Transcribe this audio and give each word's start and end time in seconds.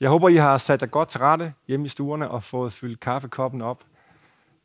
Jeg 0.00 0.10
håber, 0.10 0.28
I 0.28 0.34
har 0.34 0.58
sat 0.58 0.82
jer 0.82 0.88
godt 0.88 1.08
til 1.08 1.20
rette 1.20 1.52
hjemme 1.68 1.86
i 1.86 1.88
stuerne 1.88 2.30
og 2.30 2.42
fået 2.42 2.72
fyldt 2.72 3.00
kaffekoppen 3.00 3.62
op. 3.62 3.84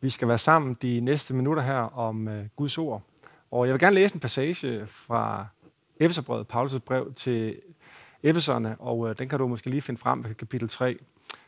Vi 0.02 0.10
skal 0.10 0.28
være 0.28 0.38
sammen 0.38 0.78
de 0.82 1.00
næste 1.00 1.34
minutter 1.34 1.64
her 1.64 1.98
om 1.98 2.28
øh, 2.28 2.46
Guds 2.56 2.78
ord. 2.78 3.02
Og 3.52 3.66
jeg 3.66 3.74
vil 3.74 3.80
gerne 3.80 3.96
læse 3.96 4.16
en 4.16 4.20
passage 4.20 4.88
fra 4.88 5.46
Efeserbrevet, 6.00 6.48
Paulus' 6.54 6.78
brev 6.78 7.14
til 7.14 7.56
Efeserne, 8.24 8.76
og 8.80 9.10
øh, 9.10 9.16
den 9.20 9.30
kan 9.30 9.40
du 9.40 9.48
måske 9.48 9.70
lige 9.70 9.82
finde 9.82 10.00
frem 10.00 10.24
på 10.24 10.30
kapitel 10.34 10.70
3. 10.70 10.86
Jeg 10.86 10.96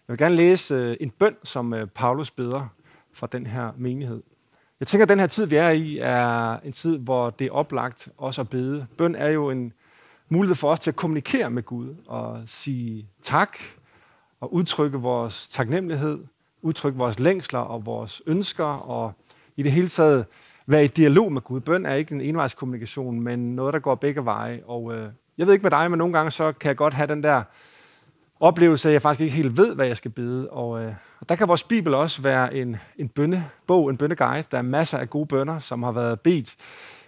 vil 0.08 0.18
gerne 0.18 0.36
læse 0.36 0.74
øh, 0.74 0.98
en 1.00 1.10
bøn, 1.10 1.36
som 1.44 1.76
Paulus 1.96 2.32
beder 2.32 2.68
for 3.14 3.28
den 3.28 3.46
her 3.46 3.72
menighed. 3.78 4.24
Jeg 4.80 4.88
tænker, 4.88 5.06
at 5.06 5.10
den 5.10 5.20
her 5.20 5.28
tid, 5.28 5.46
vi 5.46 5.56
er 5.56 5.70
i, 5.70 5.98
er 5.98 6.60
en 6.60 6.72
tid, 6.72 6.98
hvor 6.98 7.30
det 7.30 7.48
er 7.48 7.52
oplagt 7.52 8.10
også 8.18 8.42
at 8.42 8.50
bede. 8.50 8.88
Bøn 8.98 9.16
er 9.16 9.30
jo 9.30 9.50
en 9.50 9.74
mulighed 10.30 10.56
for 10.56 10.72
os 10.72 10.80
til 10.80 10.92
at 10.92 10.96
kommunikere 10.96 11.50
med 11.50 11.64
Gud 11.64 11.96
og 12.08 12.44
sige 12.46 13.10
tak 13.22 13.58
og 14.42 14.54
udtrykke 14.54 14.98
vores 14.98 15.48
taknemmelighed, 15.48 16.20
udtrykke 16.62 16.98
vores 16.98 17.20
længsler 17.20 17.60
og 17.60 17.86
vores 17.86 18.22
ønsker 18.28 18.66
og 18.66 19.14
i 19.58 19.64
det 19.64 19.72
hele 19.72 19.88
taget 19.88 20.26
være 20.68 20.84
i 20.84 20.88
dialog 20.88 21.32
med 21.32 21.42
Gud. 21.42 21.60
Bøn 21.60 21.86
er 21.86 21.94
ikke 21.94 22.16
en 22.16 22.22
envejskommunikation, 22.22 23.22
men 23.22 23.56
noget, 23.56 23.74
der 23.74 23.80
går 23.80 23.96
begge 23.96 24.26
veje. 24.26 24.62
Og 24.66 24.94
øh, 24.94 25.10
jeg 25.38 25.48
ved 25.48 25.54
ikke 25.54 25.64
med 25.64 25.72
dig, 25.72 25.92
men 25.92 25.98
nogle 25.98 26.14
gange 26.14 26.32
så 26.32 26.52
kan 26.52 26.68
jeg 26.68 26.76
godt 26.76 26.94
have 26.94 27.08
den 27.08 27.24
der 27.24 27.44
oplevelse, 28.40 28.90
at 28.90 28.94
jeg 28.94 29.02
faktisk 29.02 29.22
ikke 29.22 29.36
helt 29.36 29.58
ved, 29.58 29.76
hvad 29.76 29.88
jeg 29.88 29.98
skal 29.98 30.12
bede. 30.12 30.50
Og, 30.50 30.84
øh, 30.84 30.94
og 31.20 31.30
der 31.30 31.36
kan 31.36 31.48
vores 31.48 31.64
Bibel 31.64 31.94
også 31.94 32.22
være 32.22 32.56
en, 32.56 32.78
en 32.98 33.10
bønnebog, 33.10 33.90
en 33.90 33.98
bønneguide. 33.98 34.44
Der 34.52 34.58
er 34.58 34.62
masser 34.62 34.98
af 34.98 35.10
gode 35.10 35.26
bønder, 35.26 35.60
som 35.60 35.84
har 35.84 35.92
været 35.92 36.20
bedt 36.20 36.56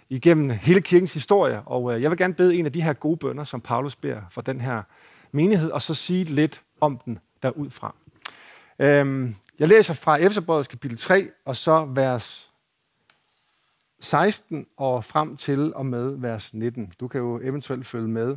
igennem 0.08 0.50
hele 0.50 0.80
kirkens 0.80 1.14
historie. 1.14 1.60
Og 1.60 1.94
øh, 1.94 2.02
jeg 2.02 2.10
vil 2.10 2.18
gerne 2.18 2.34
bede 2.34 2.56
en 2.56 2.66
af 2.66 2.72
de 2.72 2.82
her 2.82 2.92
gode 2.92 3.16
bønder, 3.16 3.44
som 3.44 3.60
Paulus 3.60 3.96
beder 3.96 4.20
for 4.30 4.40
den 4.40 4.60
her 4.60 4.82
menighed, 5.32 5.70
og 5.70 5.82
så 5.82 5.94
sige 5.94 6.24
lidt 6.24 6.62
om 6.80 6.98
den 6.98 7.18
derudfra. 7.42 7.94
Øhm, 8.78 9.34
jeg 9.58 9.68
læser 9.68 9.94
fra 9.94 10.16
Efterbrødets 10.16 10.68
kapitel 10.68 10.98
3, 10.98 11.30
og 11.44 11.56
så 11.56 11.84
vers 11.84 12.50
16 14.00 14.66
og 14.76 15.04
frem 15.04 15.36
til 15.36 15.74
og 15.74 15.86
med 15.86 16.16
vers 16.16 16.54
19. 16.54 16.92
Du 17.00 17.08
kan 17.08 17.20
jo 17.20 17.40
eventuelt 17.42 17.86
følge 17.86 18.08
med, 18.08 18.36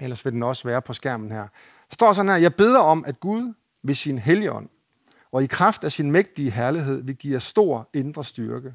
ellers 0.00 0.24
vil 0.24 0.32
den 0.32 0.42
også 0.42 0.68
være 0.68 0.82
på 0.82 0.92
skærmen 0.92 1.30
her. 1.30 1.42
Der 1.88 1.94
står 1.94 2.12
sådan 2.12 2.28
her, 2.28 2.36
jeg 2.36 2.54
beder 2.54 2.80
om, 2.80 3.04
at 3.06 3.20
Gud 3.20 3.54
ved 3.82 3.94
sin 3.94 4.18
helligånd 4.18 4.68
og 5.32 5.42
i 5.42 5.46
kraft 5.46 5.84
af 5.84 5.92
sin 5.92 6.10
mægtige 6.10 6.50
herlighed 6.50 7.02
vil 7.02 7.16
give 7.16 7.32
jer 7.32 7.38
stor 7.38 7.88
indre 7.94 8.24
styrke. 8.24 8.74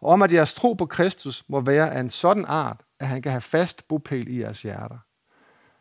Og 0.00 0.12
om 0.12 0.22
at 0.22 0.32
jeres 0.32 0.54
tro 0.54 0.72
på 0.72 0.86
Kristus 0.86 1.44
må 1.48 1.60
være 1.60 1.90
af 1.90 2.00
en 2.00 2.10
sådan 2.10 2.44
art, 2.44 2.80
at 3.00 3.06
han 3.06 3.22
kan 3.22 3.32
have 3.32 3.40
fast 3.40 3.88
bopæl 3.88 4.28
i 4.28 4.40
jeres 4.40 4.62
hjerter. 4.62 4.98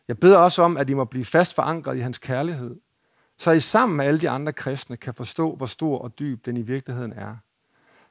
Jeg 0.07 0.19
beder 0.19 0.37
også 0.37 0.61
om, 0.61 0.77
at 0.77 0.89
I 0.89 0.93
må 0.93 1.05
blive 1.05 1.25
fast 1.25 1.53
forankret 1.53 1.97
i 1.97 1.99
hans 1.99 2.17
kærlighed, 2.17 2.75
så 3.37 3.51
I 3.51 3.59
sammen 3.59 3.97
med 3.97 4.05
alle 4.05 4.19
de 4.19 4.29
andre 4.29 4.53
kristne 4.53 4.97
kan 4.97 5.13
forstå, 5.13 5.55
hvor 5.55 5.65
stor 5.65 5.99
og 5.99 6.19
dyb 6.19 6.45
den 6.45 6.57
i 6.57 6.61
virkeligheden 6.61 7.13
er. 7.13 7.35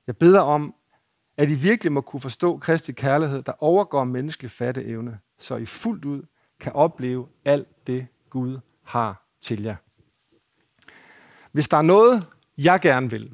Jeg 0.06 0.16
beder 0.16 0.40
om, 0.40 0.74
at 1.36 1.50
I 1.50 1.54
virkelig 1.54 1.92
må 1.92 2.00
kunne 2.00 2.20
forstå 2.20 2.58
Kristi 2.58 2.92
kærlighed, 2.92 3.42
der 3.42 3.52
overgår 3.58 4.04
menneskelig 4.04 4.50
fatteevne, 4.50 5.18
så 5.38 5.56
I 5.56 5.66
fuldt 5.66 6.04
ud 6.04 6.22
kan 6.60 6.72
opleve 6.72 7.28
alt 7.44 7.86
det, 7.86 8.06
Gud 8.30 8.58
har 8.82 9.26
til 9.40 9.62
jer. 9.62 9.76
Hvis 11.52 11.68
der 11.68 11.76
er 11.76 11.82
noget, 11.82 12.26
jeg 12.58 12.80
gerne 12.80 13.10
vil, 13.10 13.32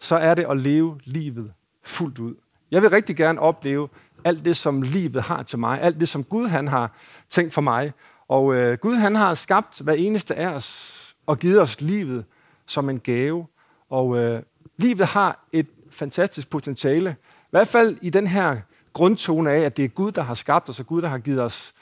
så 0.00 0.16
er 0.16 0.34
det 0.34 0.46
at 0.50 0.56
leve 0.56 1.00
livet 1.04 1.52
fuldt 1.82 2.18
ud. 2.18 2.34
Jeg 2.70 2.82
vil 2.82 2.90
rigtig 2.90 3.16
gerne 3.16 3.40
opleve 3.40 3.88
alt 4.24 4.44
det, 4.44 4.56
som 4.56 4.82
livet 4.82 5.22
har 5.22 5.42
til 5.42 5.58
mig, 5.58 5.80
alt 5.80 6.00
det, 6.00 6.08
som 6.08 6.24
Gud 6.24 6.46
han 6.48 6.68
har 6.68 6.90
tænkt 7.30 7.52
for 7.54 7.60
mig. 7.60 7.92
Og 8.28 8.54
øh, 8.54 8.78
Gud 8.78 8.94
han 8.94 9.14
har 9.14 9.34
skabt 9.34 9.80
hver 9.80 9.92
eneste 9.92 10.34
af 10.34 10.48
os 10.48 10.98
og 11.26 11.38
givet 11.38 11.60
os 11.60 11.80
livet 11.80 12.24
som 12.66 12.88
en 12.88 13.00
gave. 13.00 13.46
Og 13.90 14.18
øh, 14.18 14.42
livet 14.76 15.06
har 15.06 15.46
et 15.52 15.66
fantastisk 15.90 16.50
potentiale, 16.50 17.16
i 17.20 17.50
hvert 17.50 17.68
fald 17.68 17.96
i 18.02 18.10
den 18.10 18.26
her 18.26 18.56
grundtone 18.92 19.50
af, 19.50 19.60
at 19.60 19.76
det 19.76 19.84
er 19.84 19.88
Gud, 19.88 20.12
der 20.12 20.22
har 20.22 20.34
skabt 20.34 20.68
os, 20.68 20.80
og 20.80 20.86
Gud, 20.86 21.02
der 21.02 21.08
har 21.08 21.18
givet 21.18 21.42
os 21.42 21.74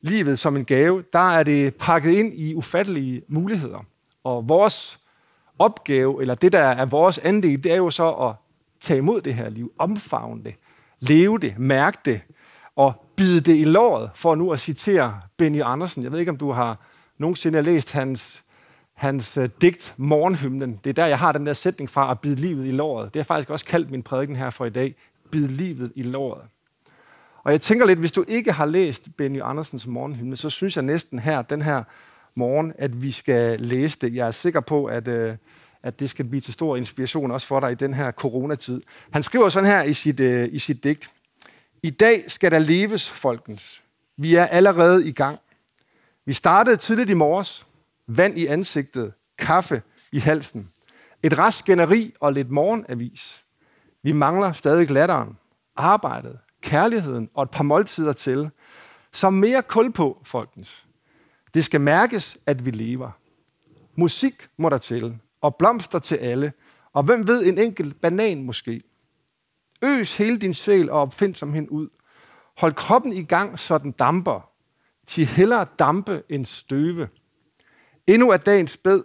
livet 0.00 0.38
som 0.38 0.56
en 0.56 0.64
gave, 0.64 1.04
der 1.12 1.30
er 1.32 1.42
det 1.42 1.74
pakket 1.74 2.12
ind 2.12 2.34
i 2.34 2.54
ufattelige 2.54 3.22
muligheder. 3.28 3.84
Og 4.24 4.48
vores 4.48 4.98
opgave, 5.58 6.20
eller 6.20 6.34
det, 6.34 6.52
der 6.52 6.58
er 6.58 6.86
vores 6.86 7.18
andel, 7.18 7.64
det 7.64 7.72
er 7.72 7.76
jo 7.76 7.90
så 7.90 8.10
at 8.10 8.34
tage 8.80 8.98
imod 8.98 9.20
det 9.20 9.34
her 9.34 9.48
liv, 9.48 9.72
omfavne 9.78 10.44
det, 10.44 10.54
leve 11.00 11.38
det, 11.38 11.58
mærke 11.58 11.98
det, 12.04 12.20
og 12.76 13.06
bide 13.16 13.40
det 13.40 13.56
i 13.56 13.64
låret, 13.64 14.10
for 14.14 14.34
nu 14.34 14.52
at 14.52 14.60
citere 14.60 15.20
Benny 15.36 15.62
Andersen. 15.64 16.02
Jeg 16.02 16.12
ved 16.12 16.18
ikke, 16.18 16.30
om 16.30 16.36
du 16.36 16.50
har 16.50 16.78
nogensinde 17.18 17.62
læst 17.62 17.92
hans, 17.92 18.44
hans 18.94 19.38
uh, 19.38 19.44
digt 19.60 19.94
Morgenhymnen. 19.96 20.80
Det 20.84 20.90
er 20.90 20.94
der, 20.94 21.06
jeg 21.06 21.18
har 21.18 21.32
den 21.32 21.46
der 21.46 21.52
sætning 21.52 21.90
fra 21.90 22.10
at 22.10 22.20
bide 22.20 22.34
livet 22.34 22.66
i 22.66 22.70
låret. 22.70 23.14
Det 23.14 23.20
har 23.20 23.24
faktisk 23.24 23.50
også 23.50 23.64
kaldt 23.64 23.90
min 23.90 24.02
prædiken 24.02 24.36
her 24.36 24.50
for 24.50 24.64
i 24.64 24.70
dag. 24.70 24.94
Bide 25.30 25.48
livet 25.48 25.92
i 25.94 26.02
låret. 26.02 26.42
Og 27.42 27.52
jeg 27.52 27.60
tænker 27.60 27.86
lidt, 27.86 27.98
hvis 27.98 28.12
du 28.12 28.24
ikke 28.28 28.52
har 28.52 28.66
læst 28.66 29.08
Benny 29.16 29.40
Andersens 29.42 29.86
morgenhymne, 29.86 30.36
så 30.36 30.50
synes 30.50 30.76
jeg 30.76 30.84
næsten 30.84 31.18
her, 31.18 31.42
den 31.42 31.62
her 31.62 31.82
morgen, 32.34 32.72
at 32.78 33.02
vi 33.02 33.10
skal 33.10 33.60
læse 33.60 33.98
det. 34.00 34.14
Jeg 34.14 34.26
er 34.26 34.30
sikker 34.30 34.60
på, 34.60 34.84
at, 34.84 35.08
Uh, 35.08 35.34
at 35.86 36.00
det 36.00 36.10
skal 36.10 36.24
blive 36.24 36.40
til 36.40 36.52
stor 36.52 36.76
inspiration 36.76 37.30
også 37.30 37.46
for 37.46 37.60
dig 37.60 37.72
i 37.72 37.74
den 37.74 37.94
her 37.94 38.10
coronatid. 38.10 38.80
Han 39.10 39.22
skriver 39.22 39.48
sådan 39.48 39.68
her 39.68 39.82
i 39.82 39.92
sit, 39.92 40.20
øh, 40.20 40.48
i 40.52 40.58
sit 40.58 40.84
digt. 40.84 41.10
I 41.82 41.90
dag 41.90 42.30
skal 42.30 42.50
der 42.50 42.58
leves, 42.58 43.10
folkens. 43.10 43.82
Vi 44.16 44.34
er 44.34 44.44
allerede 44.44 45.08
i 45.08 45.12
gang. 45.12 45.38
Vi 46.24 46.32
startede 46.32 46.76
tidligt 46.76 47.10
i 47.10 47.14
morges. 47.14 47.66
Vand 48.06 48.38
i 48.38 48.46
ansigtet, 48.46 49.12
kaffe 49.38 49.82
i 50.12 50.18
halsen. 50.18 50.70
Et 51.22 51.38
rask 51.38 51.58
skænderi 51.58 52.14
og 52.20 52.32
lidt 52.32 52.50
morgenavis. 52.50 53.44
Vi 54.02 54.12
mangler 54.12 54.52
stadig 54.52 54.90
latteren, 54.90 55.38
arbejdet, 55.76 56.38
kærligheden 56.62 57.28
og 57.34 57.42
et 57.42 57.50
par 57.50 57.64
måltider 57.64 58.12
til. 58.12 58.50
Så 59.12 59.30
mere 59.30 59.62
kul 59.62 59.92
på, 59.92 60.22
folkens. 60.24 60.86
Det 61.54 61.64
skal 61.64 61.80
mærkes, 61.80 62.36
at 62.46 62.66
vi 62.66 62.70
lever. 62.70 63.10
Musik 63.96 64.48
må 64.56 64.68
der 64.68 64.78
til, 64.78 65.18
og 65.46 65.56
blomster 65.56 65.98
til 65.98 66.14
alle, 66.14 66.52
og 66.92 67.02
hvem 67.02 67.26
ved 67.26 67.46
en 67.46 67.58
enkelt 67.58 68.00
banan 68.00 68.42
måske. 68.42 68.80
Øs 69.82 70.16
hele 70.16 70.38
din 70.38 70.54
sjæl 70.54 70.90
og 70.90 71.12
hen 71.52 71.68
ud. 71.68 71.88
Hold 72.56 72.74
kroppen 72.74 73.12
i 73.12 73.22
gang, 73.22 73.58
så 73.58 73.78
den 73.78 73.92
damper. 73.92 74.50
Til 75.06 75.26
hellere 75.26 75.66
dampe 75.78 76.22
end 76.28 76.46
støve. 76.46 77.08
Endnu 78.06 78.30
er 78.30 78.36
dagens 78.36 78.76
bed. 78.76 79.02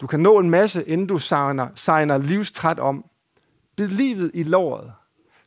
Du 0.00 0.06
kan 0.06 0.20
nå 0.20 0.38
en 0.38 0.50
masse, 0.50 0.84
inden 0.84 1.06
du 1.06 1.18
signer, 1.18 1.68
signer 1.74 2.18
livstræt 2.18 2.78
om. 2.78 3.04
Bid 3.76 3.88
livet 3.88 4.30
i 4.34 4.42
låret. 4.42 4.92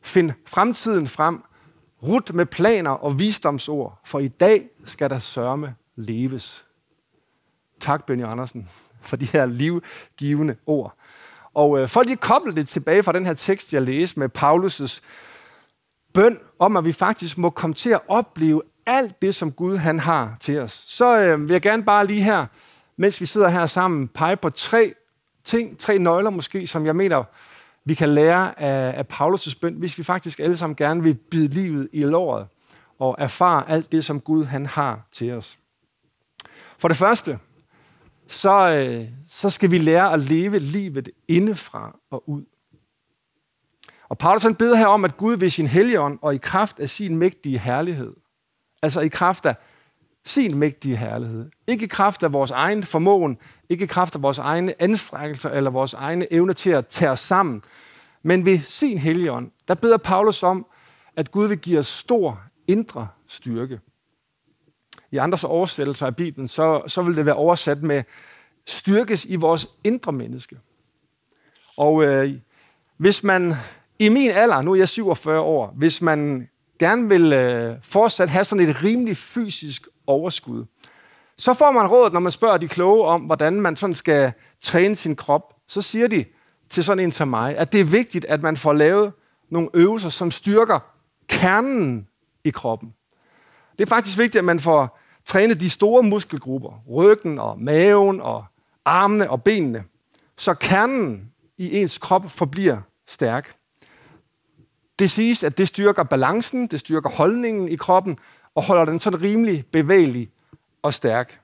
Find 0.02 0.32
fremtiden 0.46 1.08
frem. 1.08 1.42
Rut 2.02 2.34
med 2.34 2.46
planer 2.46 2.90
og 2.90 3.18
visdomsord, 3.18 4.00
for 4.04 4.18
i 4.18 4.28
dag 4.28 4.68
skal 4.84 5.10
der 5.10 5.18
sørme 5.18 5.74
leves. 5.96 6.64
Tak, 7.82 8.06
Benny 8.06 8.24
Andersen, 8.24 8.68
for 9.08 9.16
de 9.16 9.26
her 9.26 9.46
livgivende 9.46 10.56
ord. 10.66 10.94
Og 11.54 11.78
øh, 11.78 11.88
for 11.88 12.02
lige 12.02 12.12
at 12.12 12.20
koble 12.20 12.54
det 12.54 12.68
tilbage 12.68 13.02
fra 13.02 13.12
den 13.12 13.26
her 13.26 13.34
tekst, 13.34 13.72
jeg 13.72 13.82
læste 13.82 14.18
med 14.18 14.28
Paulus' 14.38 15.00
bøn 16.14 16.38
om, 16.58 16.76
at 16.76 16.84
vi 16.84 16.92
faktisk 16.92 17.38
må 17.38 17.50
komme 17.50 17.74
til 17.74 17.90
at 17.90 18.00
opleve 18.08 18.62
alt 18.86 19.22
det, 19.22 19.34
som 19.34 19.52
Gud 19.52 19.76
han 19.76 19.98
har 19.98 20.36
til 20.40 20.58
os, 20.58 20.72
så 20.72 21.18
øh, 21.18 21.40
vil 21.40 21.52
jeg 21.52 21.62
gerne 21.62 21.82
bare 21.84 22.06
lige 22.06 22.22
her, 22.22 22.46
mens 22.96 23.20
vi 23.20 23.26
sidder 23.26 23.48
her 23.48 23.66
sammen, 23.66 24.08
pege 24.08 24.36
på 24.36 24.50
tre 24.50 24.94
ting, 25.44 25.78
tre 25.78 25.98
nøgler 25.98 26.30
måske, 26.30 26.66
som 26.66 26.86
jeg 26.86 26.96
mener, 26.96 27.24
vi 27.84 27.94
kan 27.94 28.08
lære 28.08 28.60
af, 28.60 28.98
af 28.98 29.04
Paulus' 29.12 29.58
bøn, 29.60 29.74
hvis 29.74 29.98
vi 29.98 30.02
faktisk 30.02 30.40
alle 30.40 30.56
sammen 30.56 30.76
gerne 30.76 31.02
vil 31.02 31.14
bide 31.14 31.48
livet 31.48 31.88
i 31.92 32.02
låret 32.02 32.46
og 32.98 33.16
erfare 33.18 33.70
alt 33.70 33.92
det, 33.92 34.04
som 34.04 34.20
Gud 34.20 34.44
han 34.44 34.66
har 34.66 35.00
til 35.12 35.32
os. 35.32 35.58
For 36.78 36.88
det 36.88 36.96
første, 36.96 37.38
så, 38.28 38.68
øh, 38.68 39.08
så 39.28 39.50
skal 39.50 39.70
vi 39.70 39.78
lære 39.78 40.12
at 40.12 40.20
leve 40.20 40.58
livet 40.58 41.08
indefra 41.28 41.98
og 42.10 42.28
ud. 42.28 42.44
Og 44.08 44.18
Paulus 44.18 44.42
han 44.42 44.54
beder 44.54 44.76
her 44.76 44.86
om, 44.86 45.04
at 45.04 45.16
Gud 45.16 45.36
ved 45.36 45.50
sin 45.50 45.66
helligånd 45.66 46.18
og 46.22 46.34
i 46.34 46.38
kraft 46.38 46.80
af 46.80 46.88
sin 46.88 47.16
mægtige 47.16 47.58
herlighed, 47.58 48.14
altså 48.82 49.00
i 49.00 49.08
kraft 49.08 49.46
af 49.46 49.54
sin 50.24 50.58
mægtige 50.58 50.96
herlighed, 50.96 51.50
ikke 51.66 51.84
i 51.84 51.88
kraft 51.88 52.22
af 52.22 52.32
vores 52.32 52.50
egen 52.50 52.84
formåen, 52.84 53.38
ikke 53.68 53.84
i 53.84 53.86
kraft 53.86 54.14
af 54.14 54.22
vores 54.22 54.38
egne 54.38 54.82
anstrengelser 54.82 55.50
eller 55.50 55.70
vores 55.70 55.94
egne 55.94 56.32
evne 56.32 56.54
til 56.54 56.70
at 56.70 56.86
tage 56.86 57.10
os 57.10 57.20
sammen, 57.20 57.62
men 58.22 58.44
ved 58.44 58.58
sin 58.58 58.98
helligånd, 58.98 59.50
der 59.68 59.74
beder 59.74 59.96
Paulus 59.96 60.42
om, 60.42 60.66
at 61.16 61.30
Gud 61.30 61.48
vil 61.48 61.58
give 61.58 61.78
os 61.78 61.86
stor 61.86 62.42
indre 62.68 63.08
styrke. 63.26 63.80
I 65.12 65.16
andres 65.16 65.44
oversættelser 65.44 66.06
af 66.06 66.16
Bibelen, 66.16 66.48
så, 66.48 66.82
så 66.86 67.02
vil 67.02 67.16
det 67.16 67.26
være 67.26 67.34
oversat 67.34 67.82
med 67.82 68.02
styrkes 68.66 69.24
i 69.24 69.36
vores 69.36 69.68
indre 69.84 70.12
menneske. 70.12 70.58
Og 71.76 72.04
øh, 72.04 72.32
hvis 72.96 73.22
man 73.22 73.54
i 73.98 74.08
min 74.08 74.30
alder, 74.30 74.62
nu 74.62 74.72
er 74.72 74.76
jeg 74.76 74.88
47 74.88 75.40
år, 75.40 75.74
hvis 75.76 76.02
man 76.02 76.48
gerne 76.78 77.08
vil 77.08 77.32
øh, 77.32 77.76
fortsat 77.82 78.30
have 78.30 78.44
sådan 78.44 78.68
et 78.68 78.84
rimelig 78.84 79.16
fysisk 79.16 79.88
overskud, 80.06 80.64
Så 81.36 81.54
får 81.54 81.70
man 81.70 81.86
råd, 81.86 82.10
når 82.10 82.20
man 82.20 82.32
spørger 82.32 82.58
de 82.58 82.68
kloge 82.68 83.04
om, 83.04 83.20
hvordan 83.20 83.60
man 83.60 83.76
sådan 83.76 83.94
skal 83.94 84.32
træne 84.60 84.96
sin 84.96 85.16
krop. 85.16 85.54
Så 85.68 85.82
siger 85.82 86.08
de 86.08 86.24
til 86.70 86.84
sådan 86.84 87.04
en 87.04 87.12
som 87.12 87.28
mig, 87.28 87.56
at 87.56 87.72
det 87.72 87.80
er 87.80 87.84
vigtigt, 87.84 88.24
at 88.24 88.42
man 88.42 88.56
får 88.56 88.72
lavet 88.72 89.12
nogle 89.50 89.68
øvelser, 89.74 90.08
som 90.08 90.30
styrker 90.30 90.78
kernen 91.28 92.08
i 92.44 92.50
kroppen. 92.50 92.94
Det 93.78 93.84
er 93.84 93.88
faktisk 93.88 94.18
vigtigt, 94.18 94.38
at 94.38 94.44
man 94.44 94.60
får 94.60 94.98
træne 95.24 95.54
de 95.54 95.70
store 95.70 96.02
muskelgrupper, 96.02 96.82
ryggen 96.90 97.38
og 97.38 97.60
maven 97.60 98.20
og 98.20 98.44
armene 98.84 99.30
og 99.30 99.42
benene, 99.42 99.84
så 100.38 100.54
kernen 100.54 101.32
i 101.58 101.80
ens 101.80 101.98
krop 101.98 102.30
forbliver 102.30 102.78
stærk. 103.08 103.54
Det 104.98 105.10
siges, 105.10 105.42
at 105.42 105.58
det 105.58 105.68
styrker 105.68 106.02
balancen, 106.02 106.66
det 106.66 106.80
styrker 106.80 107.10
holdningen 107.10 107.68
i 107.68 107.76
kroppen, 107.76 108.18
og 108.54 108.62
holder 108.62 108.84
den 108.84 109.00
sådan 109.00 109.22
rimelig 109.22 109.64
bevægelig 109.72 110.30
og 110.82 110.94
stærk. 110.94 111.40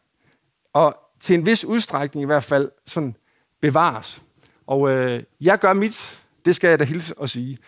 Og 0.73 1.01
til 1.21 1.35
en 1.35 1.47
vis 1.47 1.65
udstrækning 1.65 2.23
i 2.23 2.27
hvert 2.27 2.45
fald 2.45 2.71
sådan 2.87 3.17
bevares. 3.61 4.23
Og 4.67 4.91
øh, 4.91 5.23
jeg 5.41 5.59
gør 5.59 5.73
mit, 5.73 6.23
det 6.45 6.55
skal 6.55 6.69
jeg 6.69 6.79
da 6.79 6.85
hilse 6.85 7.19
og 7.19 7.29
sige. 7.29 7.59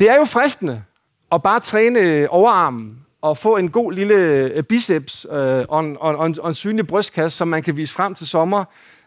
Det 0.00 0.10
er 0.10 0.16
jo 0.16 0.24
fristende 0.24 0.84
at 1.32 1.42
bare 1.42 1.60
træne 1.60 1.98
øh, 1.98 2.26
overarmen 2.30 3.06
og 3.22 3.38
få 3.38 3.56
en 3.56 3.70
god 3.70 3.92
lille 3.92 4.14
øh, 4.14 4.62
biceps 4.62 5.26
øh, 5.30 5.64
og, 5.68 5.80
en, 5.80 5.96
og, 6.00 6.26
en, 6.26 6.40
og 6.40 6.48
en 6.48 6.54
synlig 6.54 6.86
brystkasse, 6.86 7.38
som 7.38 7.48
man 7.48 7.62
kan 7.62 7.76
vise 7.76 7.94
frem 7.94 8.14
til 8.14 8.26
sommer 8.26 8.64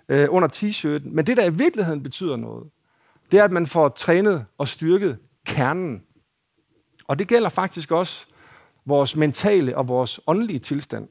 øh, 0.09 0.27
under 0.29 0.47
t-shirten. 0.47 1.09
Men 1.15 1.27
det, 1.27 1.37
der 1.37 1.45
i 1.45 1.53
virkeligheden 1.53 2.03
betyder 2.03 2.35
noget, 2.35 2.67
det 3.31 3.39
er, 3.39 3.43
at 3.43 3.51
man 3.51 3.67
får 3.67 3.89
trænet 3.89 4.45
og 4.57 4.67
styrket 4.67 5.17
kernen. 5.45 6.01
Og 7.07 7.19
det 7.19 7.27
gælder 7.27 7.49
faktisk 7.49 7.91
også 7.91 8.25
vores 8.85 9.15
mentale 9.15 9.77
og 9.77 9.87
vores 9.87 10.19
åndelige 10.27 10.59
tilstand. 10.59 11.07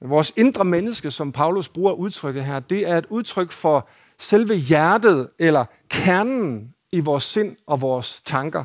Vores 0.00 0.32
indre 0.36 0.64
menneske, 0.64 1.10
som 1.10 1.32
Paulus 1.32 1.68
bruger 1.68 1.92
udtrykket 1.92 2.44
her, 2.44 2.60
det 2.60 2.88
er 2.88 2.98
et 2.98 3.06
udtryk 3.06 3.52
for 3.52 3.88
selve 4.18 4.54
hjertet 4.54 5.28
eller 5.38 5.64
kernen 5.88 6.74
i 6.92 7.00
vores 7.00 7.24
sind 7.24 7.56
og 7.66 7.80
vores 7.80 8.22
tanker. 8.24 8.64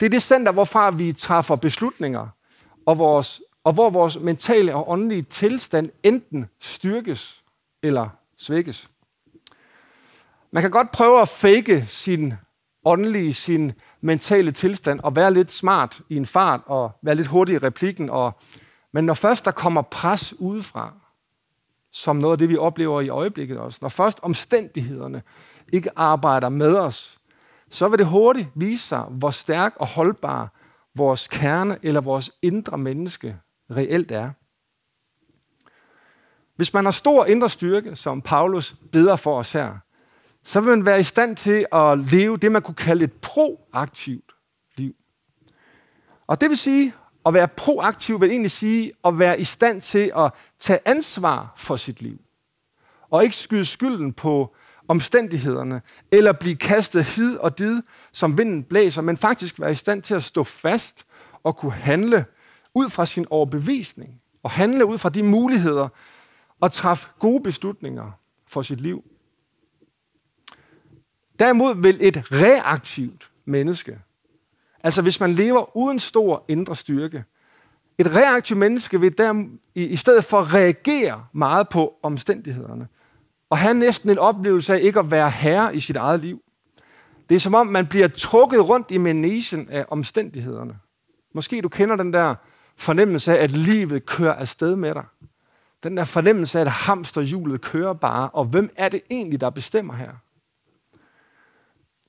Det 0.00 0.06
er 0.06 0.10
det 0.10 0.22
center, 0.22 0.52
hvorfra 0.52 0.90
vi 0.90 1.12
træffer 1.12 1.56
beslutninger, 1.56 2.28
og, 2.90 2.98
vores, 2.98 3.42
og 3.64 3.72
hvor 3.72 3.90
vores 3.90 4.18
mentale 4.18 4.74
og 4.74 4.90
åndelige 4.90 5.22
tilstand 5.22 5.90
enten 6.02 6.48
styrkes 6.60 7.44
eller 7.82 8.08
svækkes. 8.38 8.90
Man 10.50 10.62
kan 10.62 10.70
godt 10.70 10.90
prøve 10.90 11.20
at 11.20 11.28
fake 11.28 11.84
sin 11.86 12.34
åndelige, 12.84 13.34
sin 13.34 13.72
mentale 14.00 14.52
tilstand 14.52 15.00
og 15.00 15.16
være 15.16 15.34
lidt 15.34 15.52
smart 15.52 16.00
i 16.08 16.16
en 16.16 16.26
fart 16.26 16.60
og 16.66 16.90
være 17.02 17.14
lidt 17.14 17.28
hurtig 17.28 17.54
i 17.54 17.58
replikken. 17.58 18.10
Og, 18.10 18.32
men 18.92 19.04
når 19.04 19.14
først 19.14 19.44
der 19.44 19.50
kommer 19.50 19.82
pres 19.82 20.34
udefra, 20.38 20.92
som 21.92 22.16
noget 22.16 22.32
af 22.32 22.38
det, 22.38 22.48
vi 22.48 22.56
oplever 22.56 23.00
i 23.00 23.08
øjeblikket 23.08 23.58
også, 23.58 23.78
når 23.82 23.88
først 23.88 24.20
omstændighederne 24.22 25.22
ikke 25.72 25.90
arbejder 25.96 26.48
med 26.48 26.76
os, 26.76 27.18
så 27.70 27.88
vil 27.88 27.98
det 27.98 28.06
hurtigt 28.06 28.48
vise 28.54 28.86
sig, 28.86 29.02
hvor 29.02 29.30
stærk 29.30 29.74
og 29.76 29.86
holdbar 29.86 30.59
vores 31.00 31.28
kerne 31.28 31.78
eller 31.82 32.00
vores 32.00 32.30
indre 32.42 32.78
menneske 32.78 33.36
reelt 33.70 34.10
er. 34.10 34.30
Hvis 36.56 36.74
man 36.74 36.84
har 36.84 36.92
stor 36.92 37.24
indre 37.24 37.50
styrke, 37.50 37.96
som 37.96 38.22
Paulus 38.22 38.74
beder 38.92 39.16
for 39.16 39.38
os 39.38 39.52
her, 39.52 39.78
så 40.42 40.60
vil 40.60 40.70
man 40.70 40.86
være 40.86 41.00
i 41.00 41.02
stand 41.02 41.36
til 41.36 41.66
at 41.72 41.98
leve 41.98 42.36
det, 42.36 42.52
man 42.52 42.62
kunne 42.62 42.74
kalde 42.74 43.04
et 43.04 43.12
proaktivt 43.12 44.32
liv. 44.76 44.94
Og 46.26 46.40
det 46.40 46.48
vil 46.48 46.56
sige, 46.56 46.94
at 47.26 47.34
være 47.34 47.48
proaktiv 47.48 48.20
vil 48.20 48.30
egentlig 48.30 48.50
sige 48.50 48.92
at 49.04 49.18
være 49.18 49.40
i 49.40 49.44
stand 49.44 49.80
til 49.80 50.12
at 50.16 50.32
tage 50.58 50.78
ansvar 50.84 51.52
for 51.56 51.76
sit 51.76 52.02
liv. 52.02 52.20
Og 53.10 53.24
ikke 53.24 53.36
skyde 53.36 53.64
skylden 53.64 54.12
på 54.12 54.54
omstændighederne, 54.90 55.82
eller 56.12 56.32
blive 56.32 56.56
kastet 56.56 57.04
hid 57.04 57.36
og 57.36 57.58
did, 57.58 57.82
som 58.12 58.38
vinden 58.38 58.62
blæser, 58.62 59.02
men 59.02 59.16
faktisk 59.16 59.60
være 59.60 59.72
i 59.72 59.74
stand 59.74 60.02
til 60.02 60.14
at 60.14 60.22
stå 60.22 60.44
fast 60.44 61.06
og 61.42 61.56
kunne 61.56 61.72
handle 61.72 62.24
ud 62.74 62.90
fra 62.90 63.06
sin 63.06 63.26
overbevisning, 63.30 64.20
og 64.42 64.50
handle 64.50 64.86
ud 64.86 64.98
fra 64.98 65.08
de 65.08 65.22
muligheder, 65.22 65.88
og 66.60 66.72
træffe 66.72 67.08
gode 67.18 67.42
beslutninger 67.42 68.10
for 68.48 68.62
sit 68.62 68.80
liv. 68.80 69.04
Derimod 71.38 71.82
vil 71.82 71.98
et 72.00 72.32
reaktivt 72.32 73.30
menneske, 73.44 73.98
altså 74.84 75.02
hvis 75.02 75.20
man 75.20 75.32
lever 75.32 75.76
uden 75.76 75.98
stor 75.98 76.44
indre 76.48 76.76
styrke, 76.76 77.24
et 77.98 78.14
reaktivt 78.14 78.58
menneske 78.58 79.00
vil 79.00 79.18
der, 79.18 79.44
i, 79.74 79.84
i 79.84 79.96
stedet 79.96 80.24
for 80.24 80.54
reagere 80.54 81.26
meget 81.32 81.68
på 81.68 81.94
omstændighederne, 82.02 82.88
og 83.50 83.58
have 83.58 83.74
næsten 83.74 84.10
en 84.10 84.18
oplevelse 84.18 84.74
af 84.74 84.80
ikke 84.82 84.98
at 84.98 85.10
være 85.10 85.30
herre 85.30 85.76
i 85.76 85.80
sit 85.80 85.96
eget 85.96 86.20
liv. 86.20 86.42
Det 87.28 87.34
er 87.34 87.40
som 87.40 87.54
om, 87.54 87.66
man 87.66 87.86
bliver 87.86 88.08
trukket 88.08 88.68
rundt 88.68 88.90
i 88.90 88.98
menesien 88.98 89.68
af 89.70 89.84
omstændighederne. 89.88 90.78
Måske 91.34 91.60
du 91.60 91.68
kender 91.68 91.96
den 91.96 92.12
der 92.12 92.34
fornemmelse 92.76 93.38
af, 93.38 93.44
at 93.44 93.50
livet 93.50 94.06
kører 94.06 94.34
afsted 94.34 94.76
med 94.76 94.94
dig. 94.94 95.04
Den 95.82 95.96
der 95.96 96.04
fornemmelse 96.04 96.58
af, 96.58 96.62
at 96.62 96.70
hamsterhjulet 96.70 97.60
kører 97.60 97.92
bare, 97.92 98.30
og 98.30 98.44
hvem 98.44 98.70
er 98.76 98.88
det 98.88 99.00
egentlig, 99.10 99.40
der 99.40 99.50
bestemmer 99.50 99.94
her? 99.94 100.10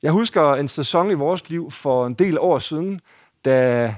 Jeg 0.01 0.11
husker 0.11 0.53
en 0.53 0.67
sæson 0.67 1.11
i 1.11 1.13
vores 1.13 1.49
liv 1.49 1.71
for 1.71 2.07
en 2.07 2.13
del 2.13 2.39
år 2.39 2.59
siden, 2.59 3.01
da 3.45 3.95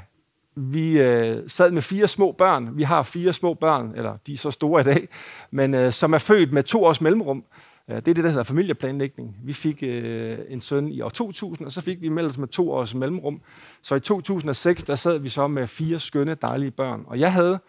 vi 0.55 1.01
øh, 1.01 1.38
sad 1.47 1.71
med 1.71 1.81
fire 1.81 2.07
små 2.07 2.31
børn. 2.31 2.77
Vi 2.77 2.83
har 2.83 3.03
fire 3.03 3.33
små 3.33 3.53
børn, 3.53 3.94
eller 3.95 4.17
de 4.27 4.33
er 4.33 4.38
så 4.38 4.51
store 4.51 4.81
i 4.81 4.83
dag, 4.83 5.07
men 5.51 5.73
øh, 5.73 5.91
som 5.91 6.13
er 6.13 6.17
født 6.17 6.53
med 6.53 6.63
to 6.63 6.83
års 6.83 7.01
mellemrum. 7.01 7.44
Øh, 7.89 7.95
det 7.95 8.07
er 8.07 8.13
det, 8.13 8.23
der 8.23 8.29
hedder 8.29 8.44
familieplanlægning. 8.44 9.38
Vi 9.44 9.53
fik 9.53 9.83
øh, 9.83 10.38
en 10.50 10.61
søn 10.61 10.88
i 10.88 11.01
år 11.01 11.09
2000, 11.09 11.65
og 11.65 11.71
så 11.71 11.81
fik 11.81 12.01
vi 12.01 12.09
meldt 12.09 12.38
med 12.38 12.47
to 12.47 12.71
års 12.71 12.95
mellemrum. 12.95 13.41
Så 13.81 13.95
i 13.95 14.00
2006, 14.00 14.83
der 14.83 14.95
sad 14.95 15.19
vi 15.19 15.29
så 15.29 15.47
med 15.47 15.67
fire 15.67 16.00
skønne, 16.00 16.35
dejlige 16.35 16.71
børn. 16.71 17.03
Og 17.07 17.19
jeg 17.19 17.33
havde 17.33 17.59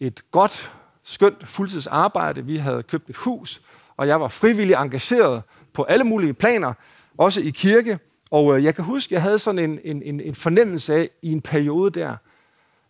et 0.00 0.22
godt, 0.30 0.72
skønt 1.04 1.48
fuldtidsarbejde. 1.48 2.44
Vi 2.44 2.56
havde 2.56 2.82
købt 2.82 3.10
et 3.10 3.16
hus, 3.16 3.62
og 3.96 4.08
jeg 4.08 4.20
var 4.20 4.28
frivillig 4.28 4.74
engageret 4.74 5.42
på 5.72 5.82
alle 5.82 6.04
mulige 6.04 6.34
planer, 6.34 6.72
også 7.18 7.40
i 7.40 7.50
kirke. 7.50 7.98
Og 8.30 8.56
øh, 8.56 8.64
jeg 8.64 8.74
kan 8.74 8.84
huske, 8.84 9.14
jeg 9.14 9.22
havde 9.22 9.38
sådan 9.38 9.70
en, 9.70 9.80
en, 9.84 10.02
en, 10.02 10.20
en 10.20 10.34
fornemmelse 10.34 10.94
af 10.94 11.10
i 11.22 11.32
en 11.32 11.40
periode 11.40 12.00
der, 12.00 12.16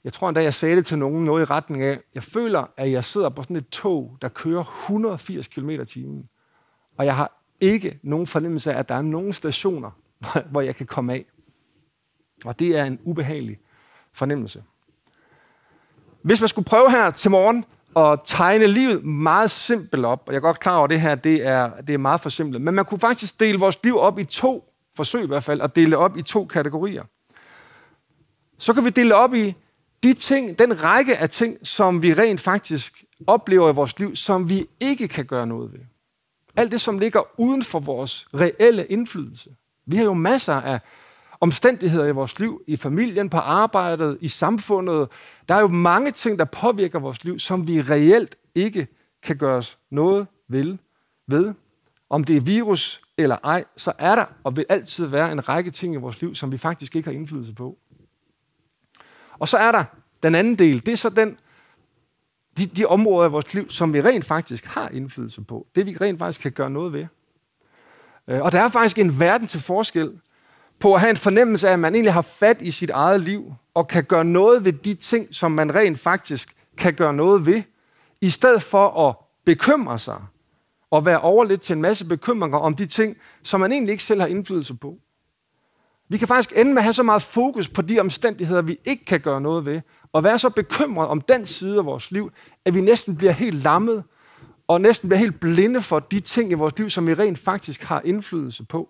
jeg 0.05 0.13
tror 0.13 0.29
endda, 0.29 0.43
jeg 0.43 0.55
sagde 0.55 0.77
det 0.77 0.87
til 0.87 0.99
nogen 0.99 1.25
noget 1.25 1.43
i 1.43 1.45
retning 1.45 1.83
af, 1.83 2.01
jeg 2.15 2.23
føler, 2.23 2.71
at 2.77 2.93
jeg 2.93 3.05
sidder 3.05 3.29
på 3.29 3.43
sådan 3.43 3.57
et 3.57 3.69
tog, 3.69 4.17
der 4.23 4.29
kører 4.29 4.65
180 4.85 5.49
km 5.49 5.71
i 5.71 5.85
timen. 5.85 6.25
Og 6.99 7.07
jeg 7.07 7.17
har 7.17 7.43
ikke 7.61 7.99
nogen 8.03 8.27
fornemmelse 8.27 8.73
af, 8.73 8.79
at 8.79 8.89
der 8.89 8.95
er 8.95 9.03
nogen 9.03 9.33
stationer, 9.33 9.91
hvor 10.51 10.61
jeg 10.61 10.77
kan 10.77 10.87
komme 10.87 11.13
af. 11.13 11.25
Og 12.45 12.59
det 12.59 12.77
er 12.79 12.85
en 12.85 12.99
ubehagelig 13.05 13.59
fornemmelse. 14.13 14.63
Hvis 16.23 16.41
man 16.41 16.49
skulle 16.49 16.67
prøve 16.67 16.91
her 16.91 17.11
til 17.11 17.31
morgen 17.31 17.65
at 17.97 18.21
tegne 18.25 18.67
livet 18.67 19.05
meget 19.05 19.51
simpelt 19.51 20.05
op, 20.05 20.23
og 20.27 20.33
jeg 20.33 20.37
er 20.37 20.41
godt 20.43 20.61
klar 20.61 20.77
over, 20.77 20.85
at 20.85 20.91
det 20.91 21.01
her 21.01 21.15
det 21.15 21.47
er, 21.47 21.81
det 21.81 21.95
er 21.95 21.99
meget 21.99 22.21
for 22.21 22.29
simpelt, 22.29 22.63
men 22.63 22.75
man 22.75 22.85
kunne 22.85 23.01
faktisk 23.01 23.41
dele 23.41 23.59
vores 23.59 23.79
liv 23.85 23.99
op 23.99 24.19
i 24.19 24.25
to, 24.25 24.73
forsøg 24.97 25.25
i 25.25 25.27
hvert 25.27 25.45
fald, 25.45 25.61
at 25.61 25.77
dele 25.77 25.97
op 25.97 26.17
i 26.17 26.23
to 26.23 26.45
kategorier. 26.45 27.05
Så 28.59 28.75
kan 28.75 28.85
vi 28.85 28.91
dele 28.91 29.15
op 29.15 29.35
i 29.35 29.55
de 30.03 30.15
ting, 30.15 30.59
den 30.59 30.83
række 30.83 31.17
af 31.17 31.31
ting, 31.31 31.67
som 31.67 32.03
vi 32.03 32.15
rent 32.15 32.41
faktisk 32.41 33.05
oplever 33.27 33.71
i 33.71 33.75
vores 33.75 33.99
liv, 33.99 34.17
som 34.17 34.49
vi 34.49 34.67
ikke 34.81 35.09
kan 35.09 35.25
gøre 35.25 35.47
noget 35.47 35.73
ved. 35.73 35.81
Alt 36.57 36.73
det, 36.73 36.81
som 36.81 36.99
ligger 36.99 37.41
uden 37.41 37.63
for 37.63 37.81
vores 37.81 38.29
reelle 38.35 38.87
indflydelse. 38.87 39.51
Vi 39.87 39.97
har 39.97 40.05
jo 40.05 40.15
masser 40.15 40.55
af 40.55 40.81
omstændigheder 41.41 42.07
i 42.07 42.13
vores 42.13 42.39
liv, 42.39 42.63
i 42.67 42.77
familien, 42.77 43.31
på 43.31 43.37
arbejdet, 43.37 44.19
i 44.21 44.29
samfundet. 44.29 45.09
Der 45.49 45.55
er 45.55 45.61
jo 45.61 45.69
mange 45.69 46.11
ting, 46.11 46.39
der 46.39 46.45
påvirker 46.45 46.99
vores 46.99 47.25
liv, 47.25 47.39
som 47.39 47.69
vi 47.69 47.83
reelt 47.83 48.37
ikke 48.55 48.87
kan 49.23 49.37
gøre 49.37 49.57
os 49.57 49.79
noget 49.91 50.27
ved. 50.49 50.79
ved. 51.27 51.55
Om 52.11 52.25
det 52.25 52.37
er 52.37 52.41
virus 52.41 53.06
eller 53.19 53.37
ej, 53.45 53.65
så 53.77 53.93
er 53.99 54.15
der 54.15 54.25
og 54.45 54.57
vil 54.57 54.67
altid 54.69 55.07
være 55.07 55.33
en 55.33 55.49
række 55.49 55.71
ting 55.71 55.95
i 55.95 55.97
vores 55.97 56.21
liv, 56.21 56.35
som 56.35 56.53
vi 56.53 56.59
faktisk 56.59 56.97
ikke 56.97 57.09
har 57.09 57.15
indflydelse 57.15 57.55
på. 57.55 57.79
Og 59.39 59.49
så 59.49 59.57
er 59.57 59.73
der 59.73 59.85
den 60.23 60.35
anden 60.35 60.59
del, 60.59 60.87
det 60.87 60.93
er 60.93 60.97
så 60.97 61.09
den, 61.09 61.39
de, 62.59 62.67
de 62.67 62.85
områder 62.85 63.29
i 63.29 63.31
vores 63.31 63.55
liv, 63.55 63.71
som 63.71 63.93
vi 63.93 64.03
rent 64.03 64.25
faktisk 64.25 64.65
har 64.65 64.89
indflydelse 64.89 65.43
på. 65.43 65.67
Det 65.75 65.87
vi 65.87 65.97
rent 66.01 66.19
faktisk 66.19 66.41
kan 66.41 66.53
gøre 66.53 66.71
noget 66.71 66.93
ved. 66.93 67.07
Øh, 68.29 68.43
og 68.43 68.53
der 68.53 68.61
er 68.61 68.69
faktisk 68.69 68.99
en 68.99 69.21
verden 69.21 69.47
til 69.47 69.61
forskel 69.61 70.21
på 70.79 70.95
at 70.95 71.01
have 71.01 71.11
en 71.11 71.17
fornemmelse 71.17 71.69
af, 71.69 71.73
at 71.73 71.79
man 71.79 71.95
egentlig 71.95 72.13
har 72.13 72.23
fat 72.23 72.63
i 72.63 72.71
sit 72.71 72.91
eget 72.91 73.21
liv, 73.21 73.55
og 73.75 73.89
kan 73.89 74.05
gøre 74.05 74.25
noget 74.25 74.65
ved 74.65 74.73
de 74.73 74.95
ting, 74.95 75.35
som 75.35 75.53
man 75.53 75.75
rent 75.75 76.01
faktisk 76.01 76.57
kan 76.77 76.95
gøre 76.95 77.15
noget 77.15 77.47
ved, 77.47 77.63
i 78.21 78.31
stedet 78.31 78.63
for 78.63 79.09
at 79.09 79.17
bekymre 79.45 79.99
sig 79.99 80.23
og 80.97 81.07
være 81.07 81.21
overledt 81.21 81.61
til 81.61 81.73
en 81.73 81.83
masse 81.83 82.05
bekymringer 82.05 82.59
om 82.59 82.75
de 82.75 82.87
ting, 82.87 83.17
som 83.43 83.61
man 83.61 83.73
egentlig 83.73 83.93
ikke 83.93 84.05
selv 84.05 84.21
har 84.21 84.27
indflydelse 84.27 84.75
på. 84.75 84.99
Vi 86.09 86.19
kan 86.19 86.29
faktisk 86.29 86.53
ende 86.57 86.71
med 86.71 86.79
at 86.79 86.83
have 86.83 86.95
så 86.95 87.03
meget 87.03 87.23
fokus 87.23 87.69
på 87.69 87.83
de 87.83 88.01
omstændigheder, 88.01 88.63
vi 88.63 88.79
ikke 88.85 89.05
kan 89.05 89.21
gøre 89.21 89.41
noget 89.41 89.67
ved, 89.67 89.81
og 90.13 90.25
være 90.25 90.39
så 90.39 90.51
bekymret 90.51 91.09
om 91.09 91.21
den 91.21 91.47
side 91.47 91.79
af 91.79 91.85
vores 91.85 92.11
liv, 92.11 92.31
at 92.65 92.75
vi 92.75 92.81
næsten 92.81 93.17
bliver 93.17 93.33
helt 93.33 93.65
lammet, 93.65 94.05
og 94.69 94.81
næsten 94.81 95.09
bliver 95.09 95.19
helt 95.19 95.41
blinde 95.41 95.83
for 95.83 95.99
de 95.99 96.21
ting 96.21 96.51
i 96.51 96.55
vores 96.55 96.79
liv, 96.79 96.91
som 96.91 97.07
vi 97.07 97.15
rent 97.15 97.39
faktisk 97.39 97.83
har 97.83 98.03
indflydelse 98.05 98.65
på. 98.65 98.89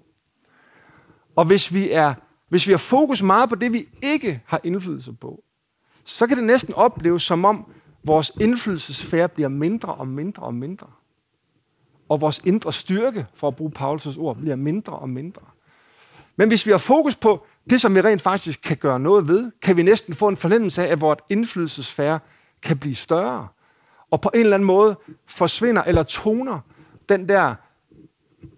Og 1.37 1.45
hvis 1.45 1.75
vi, 1.75 1.91
er, 1.91 2.15
hvis 2.49 2.67
vi 2.67 2.73
har 2.73 2.79
fokus 2.79 3.23
meget 3.23 3.49
på 3.49 3.55
det, 3.55 3.73
vi 3.73 3.89
ikke 4.03 4.43
har 4.47 4.61
indflydelse 4.65 5.13
på, 5.13 5.43
så 6.05 6.27
kan 6.27 6.37
det 6.37 6.45
næsten 6.45 6.75
opleves 6.75 7.23
som 7.23 7.45
om 7.45 7.73
vores 8.05 8.33
indflydelsesfære 8.41 9.29
bliver 9.29 9.49
mindre 9.49 9.95
og 9.95 10.09
mindre 10.09 10.43
og 10.43 10.55
mindre. 10.55 10.87
Og 12.09 12.21
vores 12.21 12.41
indre 12.45 12.73
styrke, 12.73 13.27
for 13.35 13.49
at 13.49 13.57
bruge 13.57 13.73
Paulus' 13.79 14.21
ord, 14.21 14.37
bliver 14.37 14.57
mindre 14.57 14.93
og 14.93 15.09
mindre. 15.09 15.43
Men 16.37 16.49
hvis 16.49 16.67
vi 16.67 16.71
har 16.71 16.79
fokus 16.79 17.17
på 17.17 17.47
det, 17.71 17.81
som 17.81 17.95
vi 17.95 18.01
rent 18.01 18.23
faktisk 18.23 18.61
kan 18.63 18.77
gøre 18.77 19.01
noget 19.01 19.29
ved, 19.29 19.51
kan 19.63 19.77
vi 19.77 19.83
næsten 19.83 20.15
få 20.15 20.29
en 20.29 20.37
fornemmelse 20.37 20.87
af, 20.87 20.93
at 20.93 21.01
vores 21.01 21.19
indflydelsesfære 21.31 22.19
kan 22.63 22.79
blive 22.79 22.95
større. 22.95 23.49
Og 24.11 24.21
på 24.21 24.31
en 24.35 24.41
eller 24.41 24.55
anden 24.55 24.67
måde 24.67 24.99
forsvinder 25.27 25.83
eller 25.83 26.03
toner 26.03 26.61
den 27.09 27.29
der, 27.29 27.55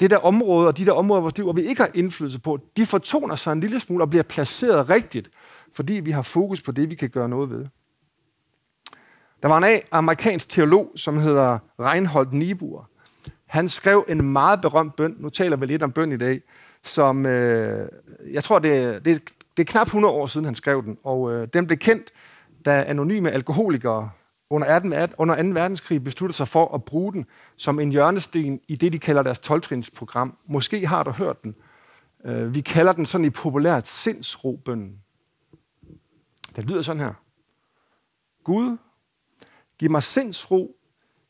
det 0.00 0.10
der 0.10 0.16
område 0.16 0.68
og 0.68 0.78
de 0.78 0.86
der 0.86 0.92
områder 0.92 1.20
i 1.20 1.22
vores 1.22 1.36
liv, 1.36 1.44
hvor 1.44 1.52
vi 1.52 1.62
ikke 1.62 1.82
har 1.82 1.90
indflydelse 1.94 2.40
på, 2.40 2.58
de 2.76 2.86
fortoner 2.86 3.36
sig 3.36 3.52
en 3.52 3.60
lille 3.60 3.80
smule 3.80 4.04
og 4.04 4.10
bliver 4.10 4.22
placeret 4.22 4.90
rigtigt, 4.90 5.30
fordi 5.74 5.92
vi 5.92 6.10
har 6.10 6.22
fokus 6.22 6.62
på 6.62 6.72
det, 6.72 6.90
vi 6.90 6.94
kan 6.94 7.10
gøre 7.10 7.28
noget 7.28 7.50
ved. 7.50 7.66
Der 9.42 9.48
var 9.48 9.58
en 9.58 9.80
amerikansk 9.92 10.48
teolog, 10.48 10.92
som 10.96 11.18
hedder 11.18 11.58
Reinhold 11.80 12.28
Niebuhr. 12.32 12.88
Han 13.48 13.68
skrev 13.68 14.04
en 14.08 14.32
meget 14.32 14.60
berømt 14.60 14.96
bøn, 14.96 15.16
nu 15.18 15.30
taler 15.30 15.56
vi 15.56 15.66
lidt 15.66 15.82
om 15.82 15.92
bøn 15.92 16.12
i 16.12 16.16
dag, 16.16 16.40
som 16.82 17.26
øh, 17.26 17.88
jeg 18.32 18.44
tror, 18.44 18.58
det, 18.58 19.04
det, 19.04 19.32
det 19.56 19.68
er 19.68 19.72
knap 19.72 19.86
100 19.86 20.14
år 20.14 20.26
siden, 20.26 20.44
han 20.44 20.54
skrev 20.54 20.82
den, 20.82 20.98
og 21.04 21.32
øh, 21.32 21.48
den 21.52 21.66
blev 21.66 21.78
kendt, 21.78 22.12
da 22.64 22.84
anonyme 22.88 23.30
alkoholikere 23.30 24.10
under 24.50 25.06
2. 25.06 25.14
under 25.18 25.42
2. 25.42 25.48
verdenskrig 25.48 26.04
besluttede 26.04 26.36
sig 26.36 26.48
for 26.48 26.74
at 26.74 26.84
bruge 26.84 27.12
den 27.12 27.26
som 27.56 27.80
en 27.80 27.90
hjørnesten 27.90 28.60
i 28.68 28.76
det, 28.76 28.92
de 28.92 28.98
kalder 28.98 29.22
deres 29.22 29.38
12 29.38 29.82
program. 29.96 30.36
Måske 30.46 30.86
har 30.86 31.02
du 31.02 31.10
hørt 31.10 31.42
den. 31.42 31.54
Øh, 32.24 32.54
vi 32.54 32.60
kalder 32.60 32.92
den 32.92 33.06
sådan 33.06 33.24
i 33.24 33.30
populært 33.30 33.88
sindsrobønnen. 33.88 34.98
Det 36.56 36.64
lyder 36.64 36.82
sådan 36.82 37.02
her. 37.02 37.14
Gud, 38.44 38.76
giv 39.78 39.90
mig 39.90 40.02
sindsro 40.02 40.76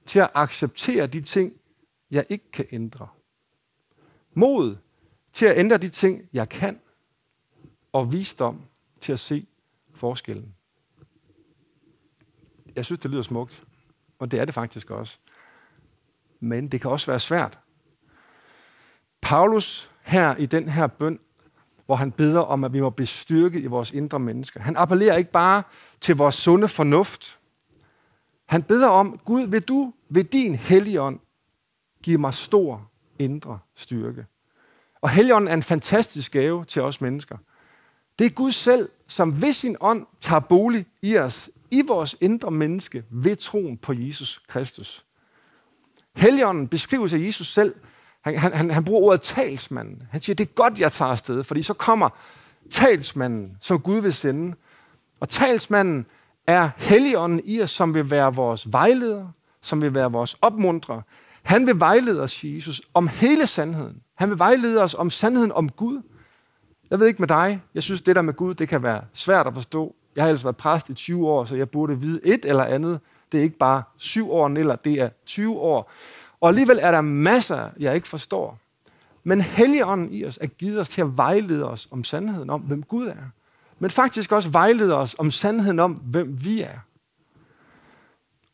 til 0.07 0.19
at 0.19 0.31
acceptere 0.35 1.07
de 1.07 1.21
ting, 1.21 1.53
jeg 2.11 2.27
ikke 2.29 2.51
kan 2.51 2.67
ændre. 2.73 3.09
Mod 4.35 4.77
til 5.33 5.47
at 5.47 5.59
ændre 5.59 5.79
de 5.79 5.89
ting, 5.89 6.29
jeg 6.33 6.49
kan. 6.49 6.81
Og 7.93 8.13
visdom 8.13 8.63
til 9.01 9.13
at 9.13 9.21
se 9.21 9.47
forskellen. 9.95 10.55
Jeg 12.77 12.85
synes, 12.85 13.01
det 13.01 13.11
lyder 13.11 13.23
smukt. 13.23 13.65
Og 14.19 14.31
det 14.31 14.41
er 14.41 14.45
det 14.45 14.55
faktisk 14.55 14.91
også. 14.91 15.19
Men 16.41 16.69
det 16.69 16.81
kan 16.81 16.91
også 16.91 17.07
være 17.07 17.21
svært. 17.21 17.59
Paulus 19.21 19.91
her 20.03 20.37
i 20.37 20.47
den 20.47 20.69
her 20.69 20.87
bøn, 20.87 21.19
hvor 21.87 21.97
han 21.97 22.13
beder 22.13 22.41
om, 22.41 22.65
at 22.65 22.73
vi 22.73 22.81
må 22.81 22.91
blive 22.91 23.07
styrket 23.07 23.63
i 23.63 23.67
vores 23.67 23.91
indre 23.91 24.19
mennesker. 24.19 24.61
Han 24.61 24.77
appellerer 24.77 25.17
ikke 25.17 25.31
bare 25.31 25.63
til 26.01 26.17
vores 26.17 26.35
sunde 26.35 26.69
fornuft. 26.69 27.39
Han 28.47 28.63
beder 28.63 28.89
om, 28.89 29.19
Gud, 29.25 29.47
vil 29.47 29.63
du 29.63 29.95
ved 30.09 30.25
din 30.25 30.55
hellige 30.55 31.01
ånd 31.03 31.21
give 32.03 32.19
mig 32.19 32.35
stor 32.35 32.91
indre 33.19 33.59
styrke. 33.75 34.27
Og 35.01 35.11
Helligånden 35.11 35.49
er 35.49 35.55
en 35.55 35.63
fantastisk 35.63 36.33
gave 36.33 36.65
til 36.65 36.83
os 36.83 37.01
mennesker. 37.01 37.37
Det 38.19 38.27
er 38.27 38.31
Gud 38.31 38.53
selv, 38.53 38.89
som 39.09 39.43
ved 39.43 39.53
sin 39.53 39.77
ånd 39.81 40.07
tager 40.21 40.41
bolig 40.41 40.87
i 41.03 41.19
os, 41.19 41.51
i 41.71 41.83
vores 41.87 42.17
indre 42.21 42.51
menneske, 42.51 43.05
ved 43.11 43.37
troen 43.37 43.77
på 43.77 43.93
Jesus 43.93 44.43
Kristus. 44.49 45.05
Helligånden 46.17 46.69
beskrives 46.69 47.13
af 47.13 47.19
Jesus 47.19 47.53
selv. 47.53 47.75
Han, 48.21 48.39
han, 48.39 48.71
han 48.71 48.85
bruger 48.85 49.01
ordet 49.01 49.23
talsmanden. 49.23 50.03
Han 50.11 50.23
siger, 50.23 50.35
det 50.35 50.49
er 50.49 50.53
godt, 50.53 50.81
jeg 50.81 50.93
tager 50.93 51.11
afsted, 51.11 51.45
fordi 51.45 51.63
så 51.63 51.75
kommer 51.75 52.09
talsmanden, 52.71 53.57
som 53.61 53.81
Gud 53.81 54.01
vil 54.01 54.13
sende. 54.13 54.57
Og 55.21 55.29
talsmanden 55.29 56.07
er 56.47 56.71
Helligånden 56.77 57.41
i 57.45 57.63
os, 57.63 57.71
som 57.71 57.95
vil 57.95 58.11
være 58.11 58.35
vores 58.35 58.73
vejleder, 58.73 59.29
som 59.61 59.83
vil 59.83 59.95
være 59.95 60.13
vores 60.13 60.37
opmuntrer. 60.43 61.03
Han 61.49 61.67
vil 61.67 61.81
vejlede 61.81 62.23
os, 62.23 62.45
Jesus, 62.45 62.83
om 62.95 63.09
hele 63.09 63.47
sandheden. 63.47 64.03
Han 64.15 64.31
vil 64.31 64.39
vejlede 64.39 64.83
os 64.83 64.95
om 64.95 65.11
sandheden 65.11 65.53
om 65.53 65.69
Gud. 65.69 66.03
Jeg 66.91 67.01
ved 67.01 67.07
ikke 67.07 67.23
med 67.23 67.29
dig, 67.29 67.63
jeg 67.75 67.83
synes, 67.83 68.01
det 68.01 68.17
der 68.17 68.23
med 68.23 68.35
Gud, 68.35 68.55
det 68.55 68.69
kan 68.69 68.83
være 68.83 69.01
svært 69.13 69.47
at 69.47 69.55
forstå. 69.55 69.95
Jeg 70.17 70.25
har 70.25 70.29
ellers 70.29 70.45
været 70.45 70.57
præst 70.57 70.89
i 70.89 70.95
20 70.95 71.29
år, 71.29 71.45
så 71.45 71.55
jeg 71.57 71.71
burde 71.71 72.01
vide 72.01 72.21
et 72.25 72.45
eller 72.45 72.65
andet. 72.65 73.01
Det 73.33 73.39
er 73.39 73.43
ikke 73.43 73.59
bare 73.59 73.83
syv 73.97 74.31
år, 74.31 74.49
eller 74.49 74.77
det 74.77 75.01
er 75.01 75.09
20 75.27 75.57
år. 75.57 75.93
Og 76.41 76.49
alligevel 76.49 76.79
er 76.83 76.91
der 76.91 77.01
masser, 77.01 77.69
jeg 77.79 77.95
ikke 77.95 78.09
forstår. 78.09 78.59
Men 79.25 79.41
Helligånden 79.41 80.13
i 80.13 80.25
os 80.25 80.39
er 80.41 80.47
givet 80.47 80.81
os 80.81 80.89
til 80.89 81.01
at 81.01 81.17
vejlede 81.17 81.71
os 81.71 81.89
om 81.91 82.05
sandheden 82.05 82.51
om, 82.51 82.61
hvem 82.61 82.83
Gud 82.83 83.07
er. 83.07 83.31
Men 83.79 83.91
faktisk 83.91 84.33
også 84.33 84.51
vejlede 84.51 84.97
os 84.97 85.17
om 85.19 85.31
sandheden 85.31 85.79
om, 85.79 85.93
hvem 85.93 86.45
vi 86.45 86.63
er. 86.63 86.79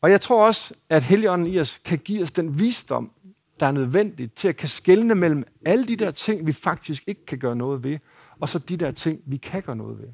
Og 0.05 0.11
jeg 0.11 0.21
tror 0.21 0.45
også, 0.45 0.73
at 0.89 1.03
Helligånden 1.03 1.53
i 1.53 1.59
os 1.59 1.81
kan 1.85 1.97
give 1.97 2.23
os 2.23 2.31
den 2.31 2.59
visdom, 2.59 3.11
der 3.59 3.65
er 3.65 3.71
nødvendig 3.71 4.33
til 4.33 4.47
at 4.47 4.57
kan 4.57 4.69
skelne 4.69 5.15
mellem 5.15 5.43
alle 5.65 5.85
de 5.85 5.95
der 5.95 6.11
ting, 6.11 6.47
vi 6.47 6.53
faktisk 6.53 7.03
ikke 7.07 7.25
kan 7.25 7.37
gøre 7.37 7.55
noget 7.55 7.83
ved, 7.83 7.97
og 8.39 8.49
så 8.49 8.59
de 8.59 8.77
der 8.77 8.91
ting, 8.91 9.19
vi 9.25 9.37
kan 9.37 9.61
gøre 9.61 9.75
noget 9.75 9.99
ved. 9.99 10.07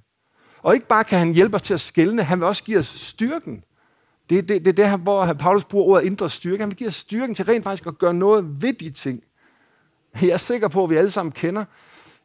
Og 0.62 0.74
ikke 0.74 0.88
bare 0.88 1.04
kan 1.04 1.20
han 1.20 1.34
hjælpe 1.34 1.56
os 1.56 1.62
til 1.62 1.74
at 1.74 1.80
skelne, 1.80 2.24
han 2.24 2.40
vil 2.40 2.48
også 2.48 2.64
give 2.64 2.80
os 2.80 2.88
styrken. 2.88 3.64
Det 4.30 4.38
er 4.38 4.42
det, 4.42 4.66
det, 4.66 4.78
det 4.78 4.90
her, 4.90 4.98
hvor 4.98 5.34
Paulus 5.34 5.66
bruger 5.66 5.86
ordet 5.86 6.06
indre 6.06 6.30
styrke. 6.30 6.60
Han 6.60 6.70
vil 6.70 6.78
give 6.78 6.88
os 6.88 6.96
styrken 6.96 7.36
til 7.36 7.46
rent 7.46 7.64
faktisk 7.64 7.88
at 7.88 7.98
gøre 7.98 8.14
noget 8.14 8.62
ved 8.62 8.74
de 8.74 8.90
ting. 8.90 9.24
Jeg 10.22 10.30
er 10.30 10.38
sikker 10.38 10.68
på, 10.68 10.84
at 10.84 10.90
vi 10.90 10.96
alle 10.96 11.12
sammen 11.12 11.32
kender, 11.32 11.66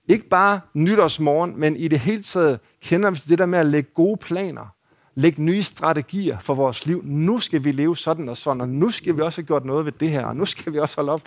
ikke 0.09 0.29
bare 0.29 0.61
nytårsmorgen, 0.75 1.61
men 1.61 1.77
i 1.77 1.89
det 1.89 1.99
hele 1.99 2.23
taget 2.23 2.61
kender 2.83 3.11
vi 3.11 3.21
det 3.29 3.39
der 3.39 3.47
med 3.47 3.59
at 3.59 3.67
lægge 3.67 3.91
gode 3.95 4.17
planer 4.17 4.76
lægge 5.17 5.43
nye 5.43 5.63
strategier 5.63 6.39
for 6.39 6.55
vores 6.55 6.87
liv. 6.87 7.03
Nu 7.05 7.39
skal 7.39 7.65
vi 7.65 7.73
leve 7.73 7.97
sådan 7.97 8.29
og 8.29 8.37
sådan, 8.37 8.61
og 8.61 8.69
nu 8.69 8.91
skal 8.91 9.17
vi 9.17 9.21
også 9.21 9.41
have 9.41 9.47
gjort 9.47 9.65
noget 9.65 9.85
ved 9.85 9.93
det 9.93 10.11
her, 10.11 10.27
og 10.27 10.37
nu 10.37 10.45
skal 10.45 10.73
vi 10.73 10.79
også 10.79 10.97
holde 10.97 11.13
op 11.13 11.21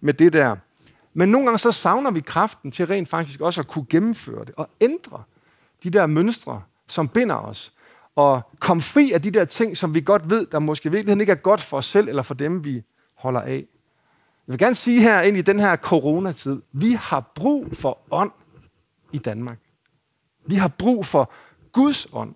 med 0.00 0.14
det 0.14 0.32
der. 0.32 0.56
Men 1.14 1.28
nogle 1.28 1.46
gange 1.46 1.58
så 1.58 1.72
savner 1.72 2.10
vi 2.10 2.20
kraften 2.20 2.70
til 2.70 2.86
rent 2.86 3.08
faktisk 3.08 3.40
også 3.40 3.60
at 3.60 3.68
kunne 3.68 3.86
gennemføre 3.90 4.44
det 4.44 4.54
og 4.56 4.70
ændre 4.80 5.22
de 5.84 5.90
der 5.90 6.06
mønstre, 6.06 6.62
som 6.88 7.08
binder 7.08 7.34
os, 7.34 7.72
og 8.16 8.42
komme 8.58 8.82
fri 8.82 9.12
af 9.12 9.22
de 9.22 9.30
der 9.30 9.44
ting, 9.44 9.76
som 9.76 9.94
vi 9.94 10.00
godt 10.00 10.30
ved, 10.30 10.46
der 10.46 10.58
måske 10.58 10.90
virkeligheden 10.90 11.20
ikke 11.20 11.32
er 11.32 11.36
godt 11.36 11.60
for 11.60 11.76
os 11.76 11.86
selv 11.86 12.08
eller 12.08 12.22
for 12.22 12.34
dem, 12.34 12.64
vi 12.64 12.82
holder 13.14 13.40
af. 13.40 13.66
Jeg 14.46 14.52
vil 14.52 14.58
gerne 14.58 14.74
sige 14.74 15.00
her 15.00 15.20
ind 15.20 15.36
i 15.36 15.42
den 15.42 15.60
her 15.60 15.76
coronatid, 15.76 16.62
vi 16.72 16.92
har 16.92 17.32
brug 17.34 17.68
for 17.72 17.98
ånd 18.10 18.30
i 19.12 19.18
Danmark. 19.18 19.58
Vi 20.46 20.54
har 20.54 20.68
brug 20.68 21.06
for 21.06 21.32
Guds 21.72 22.06
ånd 22.12 22.34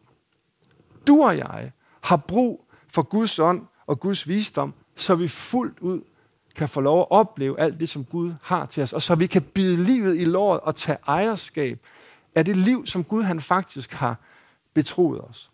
du 1.09 1.23
og 1.23 1.39
jeg 1.39 1.73
har 2.01 2.17
brug 2.17 2.65
for 2.89 3.03
Guds 3.03 3.39
ånd 3.39 3.67
og 3.87 4.01
Guds 4.01 4.29
visdom, 4.29 4.75
så 4.97 5.15
vi 5.15 5.29
fuldt 5.29 5.81
ud 5.81 6.03
kan 6.57 6.69
få 6.69 6.81
lov 6.81 7.01
at 7.01 7.07
opleve 7.11 7.61
alt 7.61 7.81
det, 7.81 7.89
som 7.89 8.05
Gud 8.05 8.35
har 8.43 8.67
til 8.67 8.83
os, 8.83 8.93
og 8.93 9.03
så 9.03 9.15
vi 9.15 9.27
kan 9.27 9.43
bide 9.43 9.85
livet 9.85 10.17
i 10.17 10.25
låret 10.25 10.61
og 10.61 10.77
tage 10.77 10.99
ejerskab 11.07 11.79
af 12.35 12.45
det 12.45 12.57
liv, 12.57 12.87
som 12.87 13.05
Gud 13.05 13.23
han 13.23 13.41
faktisk 13.41 13.93
har 13.93 14.17
betroet 14.75 15.21
os. 15.21 15.51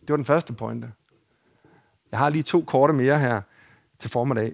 Det 0.00 0.08
var 0.08 0.16
den 0.16 0.24
første 0.24 0.52
pointe. 0.52 0.92
Jeg 2.10 2.18
har 2.18 2.28
lige 2.28 2.42
to 2.42 2.60
korte 2.60 2.92
mere 2.92 3.18
her 3.18 3.42
til 3.98 4.10
formiddag. 4.10 4.52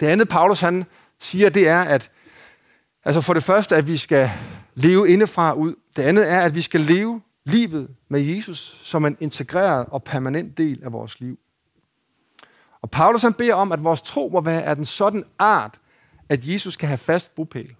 Det 0.00 0.06
andet, 0.06 0.28
Paulus 0.28 0.60
han 0.60 0.84
siger, 1.20 1.48
det 1.48 1.68
er, 1.68 1.82
at 1.82 2.10
altså 3.04 3.20
for 3.20 3.34
det 3.34 3.42
første, 3.42 3.76
at 3.76 3.86
vi 3.86 3.96
skal 3.96 4.30
leve 4.74 5.08
indefra 5.08 5.52
ud. 5.52 5.74
Det 5.96 6.02
andet 6.02 6.30
er, 6.30 6.40
at 6.40 6.54
vi 6.54 6.60
skal 6.60 6.80
leve 6.80 7.22
livet 7.44 7.88
med 8.08 8.20
Jesus 8.20 8.80
som 8.82 9.04
en 9.04 9.16
integreret 9.20 9.86
og 9.86 10.04
permanent 10.04 10.58
del 10.58 10.84
af 10.84 10.92
vores 10.92 11.20
liv. 11.20 11.38
Og 12.82 12.90
Paulus 12.90 13.22
han 13.22 13.32
beder 13.32 13.54
om, 13.54 13.72
at 13.72 13.84
vores 13.84 14.02
tro 14.02 14.28
må 14.32 14.40
være 14.40 14.62
af 14.62 14.76
den 14.76 14.84
sådan 14.84 15.24
art, 15.38 15.80
at 16.28 16.46
Jesus 16.46 16.76
kan 16.76 16.88
have 16.88 16.98
fast 16.98 17.34
bopæl. 17.34 17.74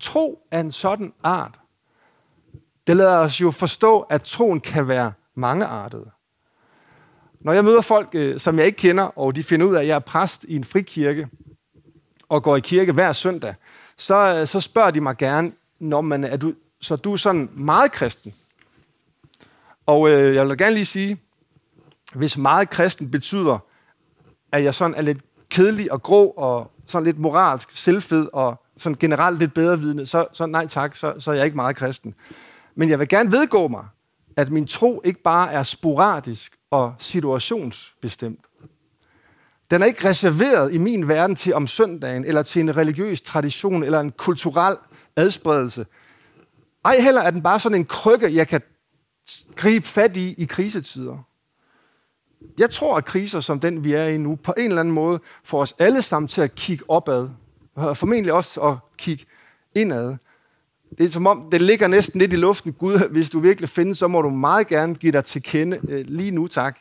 Tro 0.00 0.46
er 0.50 0.60
en 0.60 0.72
sådan 0.72 1.12
art. 1.22 1.60
Det 2.86 2.96
lader 2.96 3.18
os 3.18 3.40
jo 3.40 3.50
forstå, 3.50 4.00
at 4.00 4.22
troen 4.22 4.60
kan 4.60 4.88
være 4.88 5.12
mangeartet. 5.34 6.04
Når 7.40 7.52
jeg 7.52 7.64
møder 7.64 7.80
folk, 7.80 8.08
øh, 8.12 8.40
som 8.40 8.58
jeg 8.58 8.66
ikke 8.66 8.76
kender, 8.76 9.18
og 9.18 9.36
de 9.36 9.42
finder 9.42 9.66
ud 9.66 9.74
af, 9.74 9.80
at 9.80 9.86
jeg 9.86 9.94
er 9.94 9.98
præst 9.98 10.44
i 10.44 10.56
en 10.56 10.64
frikirke, 10.64 11.28
og 12.28 12.42
går 12.42 12.56
i 12.56 12.60
kirke 12.60 12.92
hver 12.92 13.12
søndag, 13.12 13.54
så, 13.96 14.36
øh, 14.36 14.46
så 14.46 14.60
spørger 14.60 14.90
de 14.90 15.00
mig 15.00 15.16
gerne, 15.16 15.52
når 15.78 16.00
man, 16.00 16.24
er 16.24 16.36
du, 16.36 16.54
så 16.80 16.96
du 16.96 17.12
er 17.12 17.16
sådan 17.16 17.50
meget 17.54 17.92
kristen. 17.92 18.34
Og 19.90 20.10
øh, 20.10 20.34
jeg 20.34 20.48
vil 20.48 20.58
gerne 20.58 20.74
lige 20.74 20.86
sige, 20.86 21.18
hvis 22.14 22.36
meget 22.36 22.70
kristen 22.70 23.10
betyder, 23.10 23.58
at 24.52 24.64
jeg 24.64 24.74
sådan 24.74 24.94
er 24.94 25.02
lidt 25.02 25.18
kedelig 25.48 25.92
og 25.92 26.02
grå 26.02 26.26
og 26.26 26.70
sådan 26.86 27.04
lidt 27.04 27.18
moralsk 27.18 27.76
selvfed 27.76 28.28
og 28.32 28.62
sådan 28.78 28.96
generelt 29.00 29.38
lidt 29.38 29.54
bedre 29.54 29.78
vidne, 29.78 30.06
så, 30.06 30.26
så 30.32 30.46
nej 30.46 30.66
tak, 30.66 30.96
så, 30.96 31.14
så 31.18 31.30
er 31.30 31.34
jeg 31.34 31.44
ikke 31.44 31.56
meget 31.56 31.76
kristen. 31.76 32.14
Men 32.74 32.88
jeg 32.88 32.98
vil 32.98 33.08
gerne 33.08 33.32
vedgå 33.32 33.68
mig, 33.68 33.84
at 34.36 34.50
min 34.50 34.66
tro 34.66 35.02
ikke 35.04 35.22
bare 35.22 35.52
er 35.52 35.62
sporadisk 35.62 36.58
og 36.70 36.94
situationsbestemt. 36.98 38.40
Den 39.70 39.82
er 39.82 39.86
ikke 39.86 40.08
reserveret 40.08 40.74
i 40.74 40.78
min 40.78 41.08
verden 41.08 41.36
til 41.36 41.54
om 41.54 41.66
søndagen, 41.66 42.24
eller 42.24 42.42
til 42.42 42.60
en 42.60 42.76
religiøs 42.76 43.20
tradition, 43.20 43.82
eller 43.82 44.00
en 44.00 44.12
kulturel 44.12 44.76
adspredelse. 45.16 45.86
Ej 46.84 47.00
heller 47.00 47.20
er 47.20 47.30
den 47.30 47.42
bare 47.42 47.60
sådan 47.60 47.78
en 47.78 47.84
krykke, 47.84 48.34
jeg 48.34 48.48
kan 48.48 48.60
gribe 49.56 49.86
fat 49.86 50.16
i 50.16 50.34
i 50.38 50.44
krisetider. 50.44 51.26
Jeg 52.58 52.70
tror, 52.70 52.96
at 52.96 53.04
kriser 53.04 53.40
som 53.40 53.60
den, 53.60 53.84
vi 53.84 53.92
er 53.92 54.06
i 54.06 54.18
nu, 54.18 54.36
på 54.36 54.54
en 54.58 54.64
eller 54.64 54.80
anden 54.80 54.94
måde 54.94 55.20
får 55.44 55.60
os 55.60 55.74
alle 55.78 56.02
sammen 56.02 56.28
til 56.28 56.40
at 56.40 56.54
kigge 56.54 56.84
opad. 56.88 57.28
Og 57.74 57.96
formentlig 57.96 58.32
også 58.32 58.60
at 58.60 58.76
kigge 58.98 59.24
indad. 59.74 60.16
Det 60.98 61.06
er 61.06 61.10
som 61.10 61.26
om, 61.26 61.48
det 61.52 61.60
ligger 61.60 61.88
næsten 61.88 62.20
lidt 62.20 62.32
i 62.32 62.36
luften. 62.36 62.72
Gud, 62.72 63.08
hvis 63.10 63.30
du 63.30 63.40
virkelig 63.40 63.68
findes, 63.68 63.98
så 63.98 64.08
må 64.08 64.22
du 64.22 64.30
meget 64.30 64.68
gerne 64.68 64.94
give 64.94 65.12
dig 65.12 65.24
til 65.24 65.42
kende 65.42 65.80
øh, 65.88 66.04
lige 66.08 66.30
nu, 66.30 66.46
tak. 66.46 66.78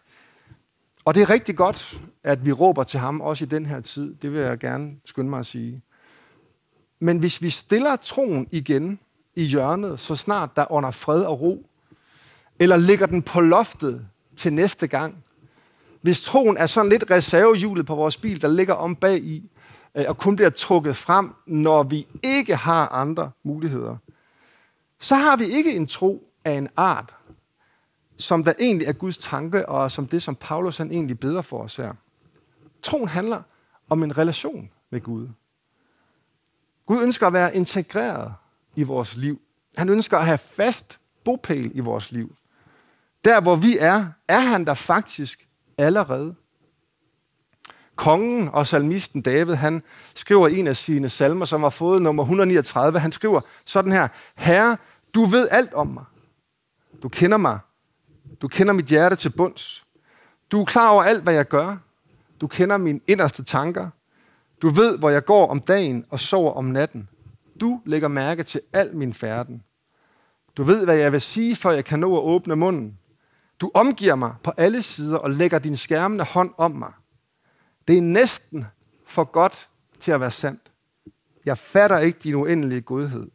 Og 1.06 1.15
det 1.15 1.22
er 1.22 1.29
rigtig 1.29 1.56
godt, 1.56 2.01
at 2.24 2.46
vi 2.46 2.51
råber 2.51 2.84
til 2.84 3.00
ham 3.00 3.22
også 3.22 3.46
i 3.46 3.48
den 3.48 3.65
her 3.65 3.82
tid. 3.82 4.15
Det 4.15 4.34
vil 4.34 4.41
jeg 4.41 4.60
gerne 4.60 4.91
skynde 5.06 5.29
mig 5.29 5.39
at 5.39 5.46
sige. 5.46 5.82
Men 7.00 7.18
hvis 7.18 7.41
vi 7.41 7.50
stiller 7.50 7.96
troen 7.96 8.48
igen 8.51 9.00
i 9.36 9.44
hjørnet, 9.44 10.00
så 10.00 10.15
snart 10.15 10.56
der 10.56 10.72
under 10.72 10.91
fred 10.91 11.22
og 11.22 11.41
ro, 11.41 11.68
eller 12.59 12.75
ligger 12.75 13.05
den 13.05 13.21
på 13.21 13.41
loftet 13.41 14.07
til 14.37 14.53
næste 14.53 14.87
gang, 14.87 15.23
hvis 16.01 16.21
troen 16.21 16.57
er 16.57 16.65
sådan 16.65 16.89
lidt 16.89 17.11
reservehjulet 17.11 17.85
på 17.85 17.95
vores 17.95 18.17
bil, 18.17 18.41
der 18.41 18.47
ligger 18.47 18.73
om 18.73 18.95
bag 18.95 19.17
i, 19.17 19.51
øh, 19.95 20.05
og 20.07 20.17
kun 20.17 20.35
bliver 20.35 20.49
trukket 20.49 20.97
frem, 20.97 21.33
når 21.45 21.83
vi 21.83 22.07
ikke 22.23 22.55
har 22.55 22.87
andre 22.87 23.31
muligheder, 23.43 23.97
så 24.99 25.15
har 25.15 25.37
vi 25.37 25.45
ikke 25.45 25.75
en 25.75 25.87
tro 25.87 26.31
af 26.45 26.51
en 26.51 26.67
art, 26.75 27.15
som 28.17 28.43
der 28.43 28.53
egentlig 28.59 28.87
er 28.87 28.93
Guds 28.93 29.17
tanke, 29.17 29.69
og 29.69 29.91
som 29.91 30.07
det, 30.07 30.23
som 30.23 30.35
Paulus 30.35 30.77
han 30.77 30.91
egentlig 30.91 31.19
beder 31.19 31.41
for 31.41 31.63
os 31.63 31.75
her. 31.75 31.93
Troen 32.83 33.07
handler 33.07 33.41
om 33.89 34.03
en 34.03 34.17
relation 34.17 34.69
med 34.89 35.01
Gud. 35.01 35.27
Gud 36.85 37.03
ønsker 37.03 37.27
at 37.27 37.33
være 37.33 37.55
integreret 37.55 38.33
i 38.75 38.83
vores 38.83 39.15
liv. 39.15 39.41
Han 39.77 39.89
ønsker 39.89 40.17
at 40.17 40.25
have 40.25 40.37
fast 40.37 40.99
bopæl 41.25 41.71
i 41.73 41.79
vores 41.79 42.11
liv. 42.11 42.35
Der, 43.25 43.41
hvor 43.41 43.55
vi 43.55 43.77
er, 43.77 44.05
er 44.27 44.39
han 44.39 44.65
der 44.65 44.73
faktisk 44.73 45.47
allerede. 45.77 46.35
Kongen 47.95 48.47
og 48.47 48.67
salmisten 48.67 49.21
David, 49.21 49.53
han 49.53 49.83
skriver 50.15 50.47
en 50.47 50.67
af 50.67 50.75
sine 50.75 51.09
salmer, 51.09 51.45
som 51.45 51.63
har 51.63 51.69
fået 51.69 52.01
nummer 52.01 52.23
139. 52.23 52.99
Han 52.99 53.11
skriver 53.11 53.41
sådan 53.65 53.91
her, 53.91 54.07
Herre, 54.35 54.77
du 55.13 55.25
ved 55.25 55.47
alt 55.51 55.73
om 55.73 55.88
mig. 55.88 56.03
Du 57.03 57.09
kender 57.09 57.38
mig. 57.38 57.59
Du 58.41 58.47
kender 58.47 58.73
mit 58.73 58.85
hjerte 58.85 59.15
til 59.15 59.29
bunds. 59.29 59.85
Du 60.51 60.61
er 60.61 60.65
klar 60.65 60.89
over 60.89 61.03
alt, 61.03 61.23
hvad 61.23 61.33
jeg 61.33 61.47
gør. 61.47 61.77
Du 62.41 62.47
kender 62.47 62.77
mine 62.77 62.99
inderste 63.07 63.43
tanker. 63.43 63.89
Du 64.61 64.69
ved, 64.69 64.97
hvor 64.97 65.09
jeg 65.09 65.25
går 65.25 65.47
om 65.47 65.59
dagen 65.59 66.05
og 66.09 66.19
sover 66.19 66.53
om 66.53 66.65
natten. 66.65 67.09
Du 67.61 67.81
lægger 67.85 68.07
mærke 68.07 68.43
til 68.43 68.61
al 68.73 68.95
min 68.95 69.13
færden. 69.13 69.63
Du 70.57 70.63
ved, 70.63 70.85
hvad 70.85 70.95
jeg 70.95 71.11
vil 71.11 71.21
sige, 71.21 71.55
før 71.55 71.71
jeg 71.71 71.85
kan 71.85 71.99
nå 71.99 72.17
at 72.17 72.23
åbne 72.23 72.55
munden. 72.55 72.97
Du 73.59 73.71
omgiver 73.73 74.15
mig 74.15 74.35
på 74.43 74.51
alle 74.57 74.83
sider 74.83 75.17
og 75.17 75.29
lægger 75.29 75.59
din 75.59 75.77
skærmende 75.77 76.23
hånd 76.23 76.53
om 76.57 76.71
mig. 76.71 76.91
Det 77.87 77.97
er 77.97 78.01
næsten 78.01 78.65
for 79.05 79.23
godt 79.23 79.69
til 79.99 80.11
at 80.11 80.19
være 80.19 80.31
sandt. 80.31 80.71
Jeg 81.45 81.57
fatter 81.57 81.97
ikke 81.97 82.19
din 82.19 82.35
uendelige 82.35 82.81
godhed. 82.81 83.31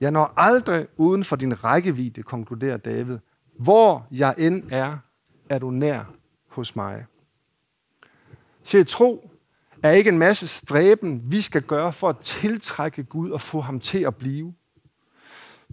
Jeg 0.00 0.10
når 0.10 0.34
aldrig 0.36 0.86
uden 0.96 1.24
for 1.24 1.36
din 1.36 1.64
rækkevidde, 1.64 2.22
konkluderer 2.22 2.76
David. 2.76 3.18
Hvor 3.58 4.06
jeg 4.10 4.34
end 4.38 4.72
er, 4.72 4.98
er 5.48 5.58
du 5.58 5.70
nær 5.70 6.04
hos 6.48 6.76
mig. 6.76 7.06
Se, 8.62 8.84
tro 8.84 9.30
er 9.82 9.90
ikke 9.90 10.08
en 10.08 10.18
masse 10.18 10.46
stræben, 10.48 11.32
vi 11.32 11.40
skal 11.40 11.62
gøre 11.62 11.92
for 11.92 12.08
at 12.08 12.18
tiltrække 12.18 13.02
Gud 13.04 13.30
og 13.30 13.40
få 13.40 13.60
ham 13.60 13.80
til 13.80 13.98
at 13.98 14.16
blive. 14.16 14.54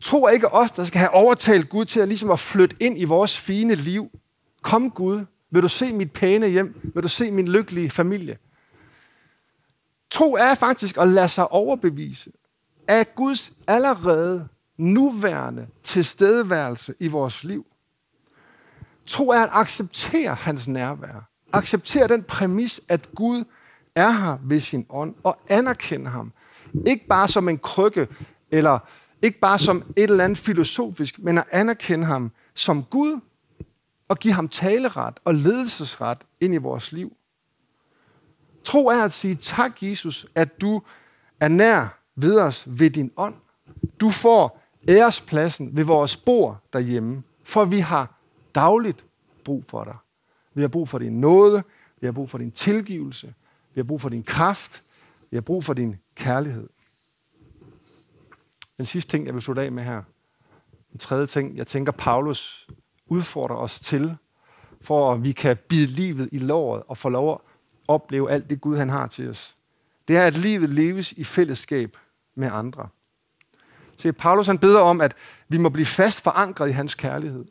Tro 0.01 0.23
er 0.23 0.29
ikke 0.29 0.53
os, 0.53 0.71
der 0.71 0.83
skal 0.83 0.99
have 0.99 1.13
overtalt 1.13 1.69
Gud 1.69 1.85
til 1.85 1.99
at, 1.99 2.07
ligesom 2.07 2.31
at 2.31 2.39
flytte 2.39 2.75
ind 2.79 2.99
i 2.99 3.03
vores 3.03 3.37
fine 3.37 3.75
liv. 3.75 4.09
Kom 4.61 4.91
Gud, 4.91 5.25
vil 5.51 5.63
du 5.63 5.67
se 5.67 5.93
mit 5.93 6.11
pæne 6.11 6.47
hjem? 6.47 6.91
Vil 6.93 7.03
du 7.03 7.07
se 7.07 7.31
min 7.31 7.47
lykkelige 7.47 7.89
familie? 7.89 8.37
Tro 10.11 10.33
er 10.33 10.53
faktisk 10.53 10.97
at 10.97 11.07
lade 11.07 11.29
sig 11.29 11.51
overbevise 11.51 12.31
af 12.87 13.15
Guds 13.15 13.51
allerede 13.67 14.47
nuværende 14.77 15.67
tilstedeværelse 15.83 16.93
i 16.99 17.07
vores 17.07 17.43
liv. 17.43 17.65
Tro 19.05 19.29
er 19.29 19.39
at 19.39 19.49
acceptere 19.51 20.35
hans 20.35 20.67
nærvær. 20.67 21.29
Acceptere 21.53 22.07
den 22.07 22.23
præmis, 22.23 22.81
at 22.89 23.09
Gud 23.15 23.43
er 23.95 24.11
her 24.11 24.37
ved 24.43 24.59
sin 24.59 24.85
ånd, 24.89 25.15
og 25.23 25.39
anerkende 25.49 26.09
ham. 26.09 26.33
Ikke 26.87 27.07
bare 27.07 27.27
som 27.27 27.49
en 27.49 27.57
krykke, 27.57 28.07
eller 28.51 28.79
ikke 29.21 29.39
bare 29.39 29.59
som 29.59 29.93
et 29.95 30.09
eller 30.09 30.23
andet 30.23 30.37
filosofisk, 30.37 31.19
men 31.19 31.37
at 31.37 31.43
anerkende 31.51 32.05
ham 32.05 32.31
som 32.53 32.83
Gud, 32.83 33.19
og 34.07 34.17
give 34.17 34.33
ham 34.33 34.47
taleret 34.47 35.19
og 35.25 35.35
ledelsesret 35.35 36.17
ind 36.41 36.53
i 36.53 36.57
vores 36.57 36.91
liv. 36.91 37.17
Tro 38.63 38.87
er 38.87 39.03
at 39.03 39.13
sige, 39.13 39.35
tak 39.35 39.83
Jesus, 39.83 40.27
at 40.35 40.61
du 40.61 40.81
er 41.39 41.47
nær 41.47 41.99
ved 42.15 42.39
os 42.39 42.63
ved 42.67 42.89
din 42.89 43.11
ånd. 43.17 43.35
Du 43.99 44.09
får 44.09 44.61
ærespladsen 44.89 45.77
ved 45.77 45.83
vores 45.83 46.17
bord 46.17 46.57
derhjemme, 46.73 47.23
for 47.43 47.65
vi 47.65 47.79
har 47.79 48.19
dagligt 48.55 49.05
brug 49.43 49.65
for 49.65 49.83
dig. 49.83 49.95
Vi 50.53 50.61
har 50.61 50.67
brug 50.67 50.89
for 50.89 50.97
din 50.97 51.19
nåde, 51.19 51.63
vi 52.01 52.07
har 52.07 52.11
brug 52.11 52.29
for 52.29 52.37
din 52.37 52.51
tilgivelse, 52.51 53.33
vi 53.73 53.79
har 53.79 53.83
brug 53.83 54.01
for 54.01 54.09
din 54.09 54.23
kraft, 54.23 54.83
vi 55.31 55.37
har 55.37 55.41
brug 55.41 55.63
for 55.63 55.73
din 55.73 55.95
kærlighed. 56.15 56.69
Den 58.79 58.85
sidste 58.85 59.11
ting, 59.11 59.25
jeg 59.25 59.33
vil 59.33 59.41
slutte 59.41 59.61
af 59.61 59.71
med 59.71 59.83
her, 59.83 60.03
den 60.91 60.99
tredje 60.99 61.27
ting, 61.27 61.57
jeg 61.57 61.67
tænker, 61.67 61.91
Paulus 61.91 62.67
udfordrer 63.07 63.55
os 63.55 63.79
til, 63.79 64.17
for 64.81 65.13
at 65.13 65.23
vi 65.23 65.31
kan 65.31 65.57
bide 65.69 65.87
livet 65.87 66.29
i 66.31 66.37
låret 66.37 66.83
og 66.87 66.97
få 66.97 67.09
lov 67.09 67.33
at 67.33 67.39
opleve 67.87 68.31
alt 68.31 68.49
det 68.49 68.61
Gud, 68.61 68.77
han 68.77 68.89
har 68.89 69.07
til 69.07 69.29
os. 69.29 69.55
Det 70.07 70.17
er, 70.17 70.25
at 70.25 70.37
livet 70.37 70.69
leves 70.69 71.11
i 71.11 71.23
fællesskab 71.23 71.97
med 72.35 72.49
andre. 72.51 72.87
Se, 73.97 74.13
Paulus 74.13 74.47
han 74.47 74.57
beder 74.57 74.79
om, 74.79 75.01
at 75.01 75.15
vi 75.47 75.57
må 75.57 75.69
blive 75.69 75.85
fast 75.85 76.21
forankret 76.21 76.69
i 76.69 76.71
hans 76.71 76.95
kærlighed. 76.95 77.45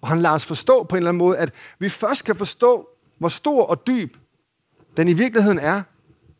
Og 0.00 0.08
han 0.08 0.20
lader 0.20 0.34
os 0.34 0.46
forstå 0.46 0.84
på 0.84 0.96
en 0.96 0.98
eller 0.98 1.10
anden 1.10 1.18
måde, 1.18 1.38
at 1.38 1.54
vi 1.78 1.88
først 1.88 2.24
kan 2.24 2.36
forstå, 2.36 2.88
hvor 3.18 3.28
stor 3.28 3.66
og 3.66 3.86
dyb 3.86 4.16
den 4.96 5.08
i 5.08 5.12
virkeligheden 5.12 5.58
er, 5.58 5.82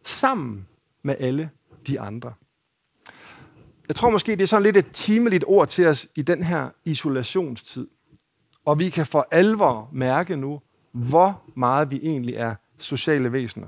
sammen 0.05 0.66
med 1.03 1.16
alle 1.18 1.50
de 1.87 2.00
andre. 2.00 2.33
Jeg 3.90 3.96
tror 3.96 4.11
måske, 4.11 4.33
det 4.33 4.42
er 4.42 4.46
sådan 4.46 4.62
lidt 4.62 4.76
et 4.76 4.90
timeligt 4.92 5.44
ord 5.46 5.68
til 5.68 5.87
os 5.87 6.07
i 6.16 6.22
den 6.22 6.42
her 6.42 6.68
isolationstid. 6.85 7.88
Og 8.64 8.79
vi 8.79 8.88
kan 8.90 9.07
for 9.07 9.29
alvor 9.31 9.88
mærke 9.92 10.37
nu, 10.37 10.61
hvor 10.92 11.42
meget 11.57 11.90
vi 11.90 12.00
egentlig 12.03 12.35
er 12.35 12.55
sociale 12.79 13.33
væsener. 13.33 13.66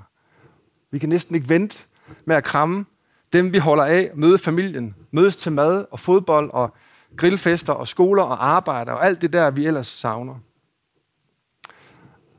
Vi 0.91 0.99
kan 0.99 1.09
næsten 1.09 1.35
ikke 1.35 1.49
vente 1.49 1.83
med 2.25 2.37
at 2.37 2.45
kramme 2.45 2.85
dem, 3.33 3.53
vi 3.53 3.59
holder 3.59 3.85
af, 3.85 4.11
møde 4.15 4.39
familien, 4.39 4.95
mødes 5.11 5.37
til 5.37 5.53
mad 5.53 5.85
og 5.91 6.01
fodbold 6.01 6.51
og 6.53 6.75
grillfester 7.17 7.73
og 7.73 7.89
skoler 7.89 8.23
og 8.23 8.47
arbejde 8.47 8.93
og 8.93 9.07
alt 9.07 9.23
det 9.23 9.33
der, 9.33 9.51
vi 9.51 9.67
ellers 9.67 9.87
savner. 9.87 10.35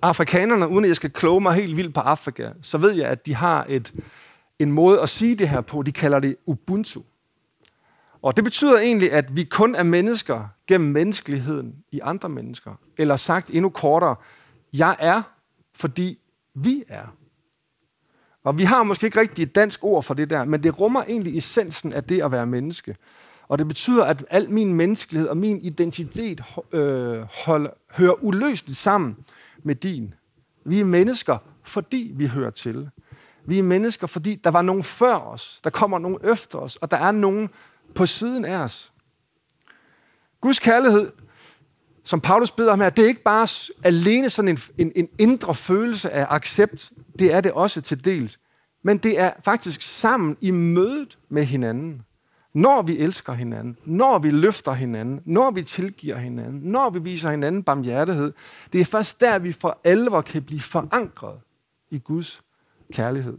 Afrikanerne, 0.02 0.68
uden 0.68 0.86
at 0.86 0.88
jeg 0.88 0.96
skal 0.96 1.12
kloge 1.12 1.42
mig 1.42 1.54
helt 1.54 1.78
vildt 1.78 1.94
på 1.94 2.00
Afrika, 2.00 2.50
så 2.62 2.78
ved 2.78 2.92
jeg, 2.92 3.08
at 3.08 3.26
de 3.26 3.36
har 3.36 3.66
et, 3.70 3.94
en 4.60 4.72
måde 4.72 5.02
at 5.02 5.10
sige 5.10 5.36
det 5.36 5.50
her 5.50 5.62
på. 5.62 5.82
De 5.82 5.92
kalder 5.92 6.20
det 6.20 6.36
Ubuntu. 6.46 7.02
Og 8.24 8.36
det 8.36 8.44
betyder 8.44 8.80
egentlig, 8.80 9.12
at 9.12 9.36
vi 9.36 9.44
kun 9.44 9.76
er 9.76 9.84
mennesker 9.84 10.48
gennem 10.68 10.92
menneskeligheden 10.92 11.76
i 11.92 12.00
andre 12.04 12.30
mennesker. 12.30 12.72
Eller 12.98 13.18
sagt 13.18 13.50
endnu 13.50 13.70
kortere, 13.70 14.16
jeg 14.74 14.96
er, 15.00 15.22
fordi 15.76 16.20
vi 16.54 16.84
er. 16.88 17.16
Og 18.44 18.58
vi 18.58 18.64
har 18.64 18.84
måske 18.84 19.06
ikke 19.06 19.20
rigtig 19.20 19.44
et 19.44 19.56
dansk 19.56 19.84
ord 19.84 20.04
for 20.04 20.14
det 20.14 20.30
der, 20.30 20.46
men 20.46 20.64
det 20.64 20.80
rummer 20.80 21.04
egentlig 21.04 21.38
essensen 21.38 21.94
af 21.94 22.04
det 22.04 22.22
at 22.22 22.32
være 22.32 22.46
menneske. 22.46 22.96
Og 23.48 23.58
det 23.58 23.68
betyder, 23.68 24.06
at 24.06 24.26
al 24.30 24.50
min 24.50 24.74
menneskelighed 24.74 25.30
og 25.30 25.38
min 25.38 25.60
identitet 25.62 26.44
øh, 26.72 27.22
hold, 27.46 27.70
hører 27.92 28.24
uløseligt 28.24 28.78
sammen 28.78 29.18
med 29.64 29.76
din. 29.76 30.14
Vi 30.66 30.80
er 30.80 30.86
mennesker, 30.86 31.38
fordi 31.64 32.12
vi 32.16 32.28
hører 32.28 32.50
til. 32.50 32.90
Vi 33.46 33.60
er 33.60 33.64
mennesker, 33.64 34.08
fordi 34.08 34.36
der 34.36 34.50
var 34.50 34.62
nogen 34.62 34.84
før 34.84 35.16
os, 35.16 35.60
der 35.64 35.70
kommer 35.70 36.00
nogen 36.00 36.18
efter 36.24 36.60
os, 36.60 36.76
og 36.76 36.92
der 36.92 36.98
er 36.98 37.12
nogen, 37.12 37.50
på 37.96 38.06
siden 38.06 38.46
af 38.46 38.56
os. 38.56 38.92
Guds 40.42 40.60
kærlighed, 40.60 41.12
som 42.04 42.22
Paulus 42.22 42.52
beder 42.52 42.72
om 42.72 42.80
her, 42.80 42.90
det 42.90 43.04
er 43.04 43.08
ikke 43.08 43.24
bare 43.24 43.48
alene 43.84 44.30
sådan 44.30 44.50
en, 44.50 44.60
en, 44.78 44.92
en 44.96 45.10
indre 45.20 45.56
følelse 45.56 46.12
af 46.12 46.26
accept, 46.30 46.92
det 47.20 47.34
er 47.34 47.42
det 47.42 47.52
også 47.52 47.82
til 47.82 48.06
dels 48.06 48.40
Men 48.84 48.98
det 48.98 49.20
er 49.20 49.32
faktisk 49.44 49.82
sammen 49.82 50.38
i 50.42 50.52
mødet 50.52 51.18
med 51.30 51.44
hinanden. 51.44 52.02
Når 52.54 52.82
vi 52.82 52.98
elsker 52.98 53.34
hinanden, 53.34 53.78
når 53.86 54.20
vi 54.20 54.30
løfter 54.30 54.74
hinanden, 54.74 55.22
når 55.26 55.52
vi 55.52 55.64
tilgiver 55.64 56.18
hinanden, 56.18 56.62
når 56.72 56.90
vi 56.90 57.00
viser 57.00 57.30
hinanden 57.30 57.64
barmhjertighed, 57.64 58.34
det 58.74 58.82
er 58.82 58.86
først 58.86 59.22
der, 59.22 59.40
vi 59.40 59.52
for 59.52 59.80
alvor 59.84 60.22
kan 60.22 60.44
blive 60.44 60.60
forankret 60.60 61.40
i 61.92 62.00
Guds 62.00 62.42
kærlighed. 62.92 63.38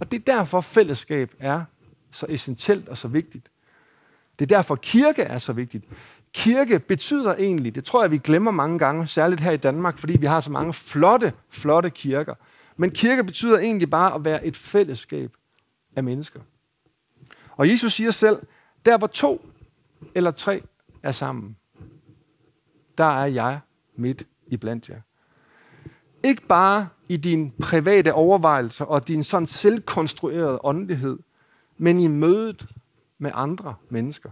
Og 0.00 0.10
det 0.12 0.18
er 0.18 0.32
derfor, 0.36 0.60
fællesskab 0.60 1.34
er 1.38 1.64
så 2.12 2.26
essentielt 2.28 2.88
og 2.88 2.98
så 2.98 3.08
vigtigt. 3.08 3.50
Det 4.38 4.52
er 4.52 4.56
derfor, 4.56 4.76
kirke 4.76 5.22
er 5.22 5.38
så 5.38 5.52
vigtigt. 5.52 5.84
Kirke 6.32 6.78
betyder 6.78 7.34
egentlig, 7.34 7.74
det 7.74 7.84
tror 7.84 8.02
jeg, 8.02 8.10
vi 8.10 8.18
glemmer 8.18 8.50
mange 8.50 8.78
gange, 8.78 9.06
særligt 9.06 9.40
her 9.40 9.50
i 9.50 9.56
Danmark, 9.56 9.98
fordi 9.98 10.16
vi 10.16 10.26
har 10.26 10.40
så 10.40 10.50
mange 10.50 10.72
flotte, 10.72 11.32
flotte 11.50 11.90
kirker. 11.90 12.34
Men 12.76 12.90
kirke 12.90 13.24
betyder 13.24 13.58
egentlig 13.58 13.90
bare 13.90 14.14
at 14.14 14.24
være 14.24 14.46
et 14.46 14.56
fællesskab 14.56 15.32
af 15.96 16.04
mennesker. 16.04 16.40
Og 17.56 17.70
Jesus 17.70 17.92
siger 17.92 18.10
selv, 18.10 18.38
der 18.86 18.98
hvor 18.98 19.06
to 19.06 19.48
eller 20.14 20.30
tre 20.30 20.62
er 21.02 21.12
sammen, 21.12 21.56
der 22.98 23.04
er 23.04 23.26
jeg 23.26 23.60
midt 23.96 24.26
i 24.46 24.56
blandt 24.56 24.88
jer. 24.88 25.00
Ikke 26.24 26.46
bare 26.46 26.88
i 27.08 27.16
din 27.16 27.52
private 27.60 28.14
overvejelser 28.14 28.84
og 28.84 29.08
din 29.08 29.24
sådan 29.24 29.46
selvkonstruerede 29.46 30.58
åndelighed, 30.64 31.18
men 31.78 32.00
i 32.00 32.06
mødet 32.06 32.66
med 33.22 33.30
andre 33.34 33.74
mennesker. 33.88 34.30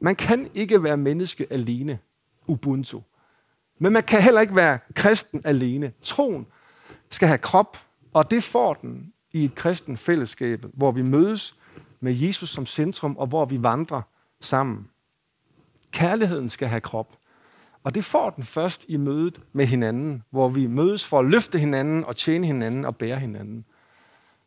Man 0.00 0.16
kan 0.16 0.50
ikke 0.54 0.82
være 0.82 0.96
menneske 0.96 1.46
alene, 1.50 1.98
Ubuntu. 2.46 3.00
Men 3.78 3.92
man 3.92 4.02
kan 4.02 4.22
heller 4.22 4.40
ikke 4.40 4.56
være 4.56 4.78
kristen 4.94 5.40
alene. 5.44 5.92
Troen 6.02 6.46
skal 7.10 7.28
have 7.28 7.38
krop, 7.38 7.78
og 8.12 8.30
det 8.30 8.44
får 8.44 8.74
den 8.74 9.12
i 9.32 9.44
et 9.44 9.54
kristen 9.54 9.96
fællesskab, 9.96 10.64
hvor 10.74 10.90
vi 10.90 11.02
mødes 11.02 11.56
med 12.00 12.14
Jesus 12.14 12.50
som 12.50 12.66
centrum, 12.66 13.16
og 13.16 13.26
hvor 13.26 13.44
vi 13.44 13.62
vandrer 13.62 14.02
sammen. 14.40 14.88
Kærligheden 15.92 16.48
skal 16.48 16.68
have 16.68 16.80
krop, 16.80 17.18
og 17.84 17.94
det 17.94 18.04
får 18.04 18.30
den 18.30 18.44
først 18.44 18.84
i 18.88 18.96
mødet 18.96 19.40
med 19.52 19.66
hinanden, 19.66 20.22
hvor 20.30 20.48
vi 20.48 20.66
mødes 20.66 21.06
for 21.06 21.18
at 21.18 21.24
løfte 21.24 21.58
hinanden 21.58 22.04
og 22.04 22.16
tjene 22.16 22.46
hinanden 22.46 22.84
og 22.84 22.96
bære 22.96 23.18
hinanden. 23.18 23.64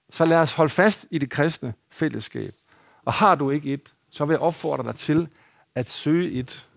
Så 0.09 0.25
lad 0.25 0.37
os 0.37 0.53
holde 0.53 0.69
fast 0.69 1.05
i 1.11 1.17
det 1.17 1.29
kristne 1.29 1.73
fællesskab. 1.89 2.53
Og 3.05 3.13
har 3.13 3.35
du 3.35 3.49
ikke 3.49 3.73
et, 3.73 3.93
så 4.09 4.25
vil 4.25 4.33
jeg 4.33 4.41
opfordre 4.41 4.83
dig 4.83 4.95
til 4.95 5.27
at 5.75 5.89
søge 5.89 6.31
et. 6.31 6.69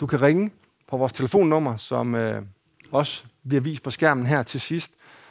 Du 0.00 0.06
kan 0.06 0.22
ringe 0.22 0.50
på 0.86 0.96
vores 0.96 1.12
telefonnummer, 1.12 1.76
som 1.76 2.14
øh, 2.14 2.42
også 2.92 3.24
bliver 3.48 3.60
vist 3.60 3.82
på 3.82 3.90
skærmen 3.90 4.26
her 4.26 4.42
til 4.42 4.60
sidst. 4.60 4.90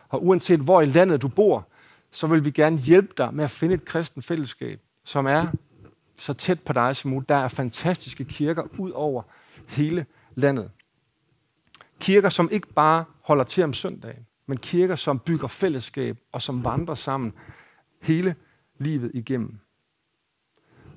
Og 0.09 0.25
uanset 0.25 0.59
hvor 0.59 0.81
i 0.81 0.85
landet 0.85 1.21
du 1.21 1.27
bor, 1.27 1.67
så 2.11 2.27
vil 2.27 2.45
vi 2.45 2.51
gerne 2.51 2.77
hjælpe 2.77 3.13
dig 3.17 3.33
med 3.33 3.43
at 3.43 3.51
finde 3.51 3.75
et 3.75 3.85
kristen 3.85 4.21
fællesskab, 4.21 4.79
som 5.03 5.25
er 5.25 5.47
så 6.17 6.33
tæt 6.33 6.59
på 6.59 6.73
dig 6.73 6.95
som 6.95 7.11
muligt. 7.11 7.29
Der 7.29 7.35
er 7.35 7.47
fantastiske 7.47 8.25
kirker 8.25 8.63
ud 8.77 8.91
over 8.91 9.23
hele 9.67 10.05
landet. 10.35 10.71
Kirker, 11.99 12.29
som 12.29 12.49
ikke 12.51 12.67
bare 12.67 13.05
holder 13.21 13.43
til 13.43 13.63
om 13.63 13.73
søndagen, 13.73 14.25
men 14.45 14.57
kirker, 14.57 14.95
som 14.95 15.19
bygger 15.19 15.47
fællesskab 15.47 16.17
og 16.31 16.41
som 16.41 16.63
vandrer 16.63 16.95
sammen 16.95 17.33
hele 18.01 18.35
livet 18.77 19.11
igennem. 19.13 19.59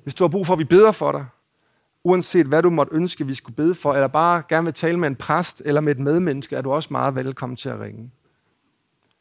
Hvis 0.03 0.13
du 0.13 0.23
har 0.23 0.29
brug 0.29 0.47
for, 0.47 0.53
at 0.53 0.59
vi 0.59 0.63
beder 0.63 0.91
for 0.91 1.11
dig, 1.11 1.25
uanset 2.03 2.45
hvad 2.45 2.63
du 2.63 2.69
måtte 2.69 2.95
ønske, 2.95 3.27
vi 3.27 3.35
skulle 3.35 3.55
bede 3.55 3.75
for, 3.75 3.93
eller 3.93 4.07
bare 4.07 4.43
gerne 4.49 4.65
vil 4.65 4.73
tale 4.73 4.99
med 4.99 5.07
en 5.07 5.15
præst 5.15 5.61
eller 5.65 5.81
med 5.81 5.91
et 5.91 5.99
medmenneske, 5.99 6.55
er 6.55 6.61
du 6.61 6.71
også 6.71 6.87
meget 6.91 7.15
velkommen 7.15 7.55
til 7.55 7.69
at 7.69 7.79
ringe. 7.79 8.11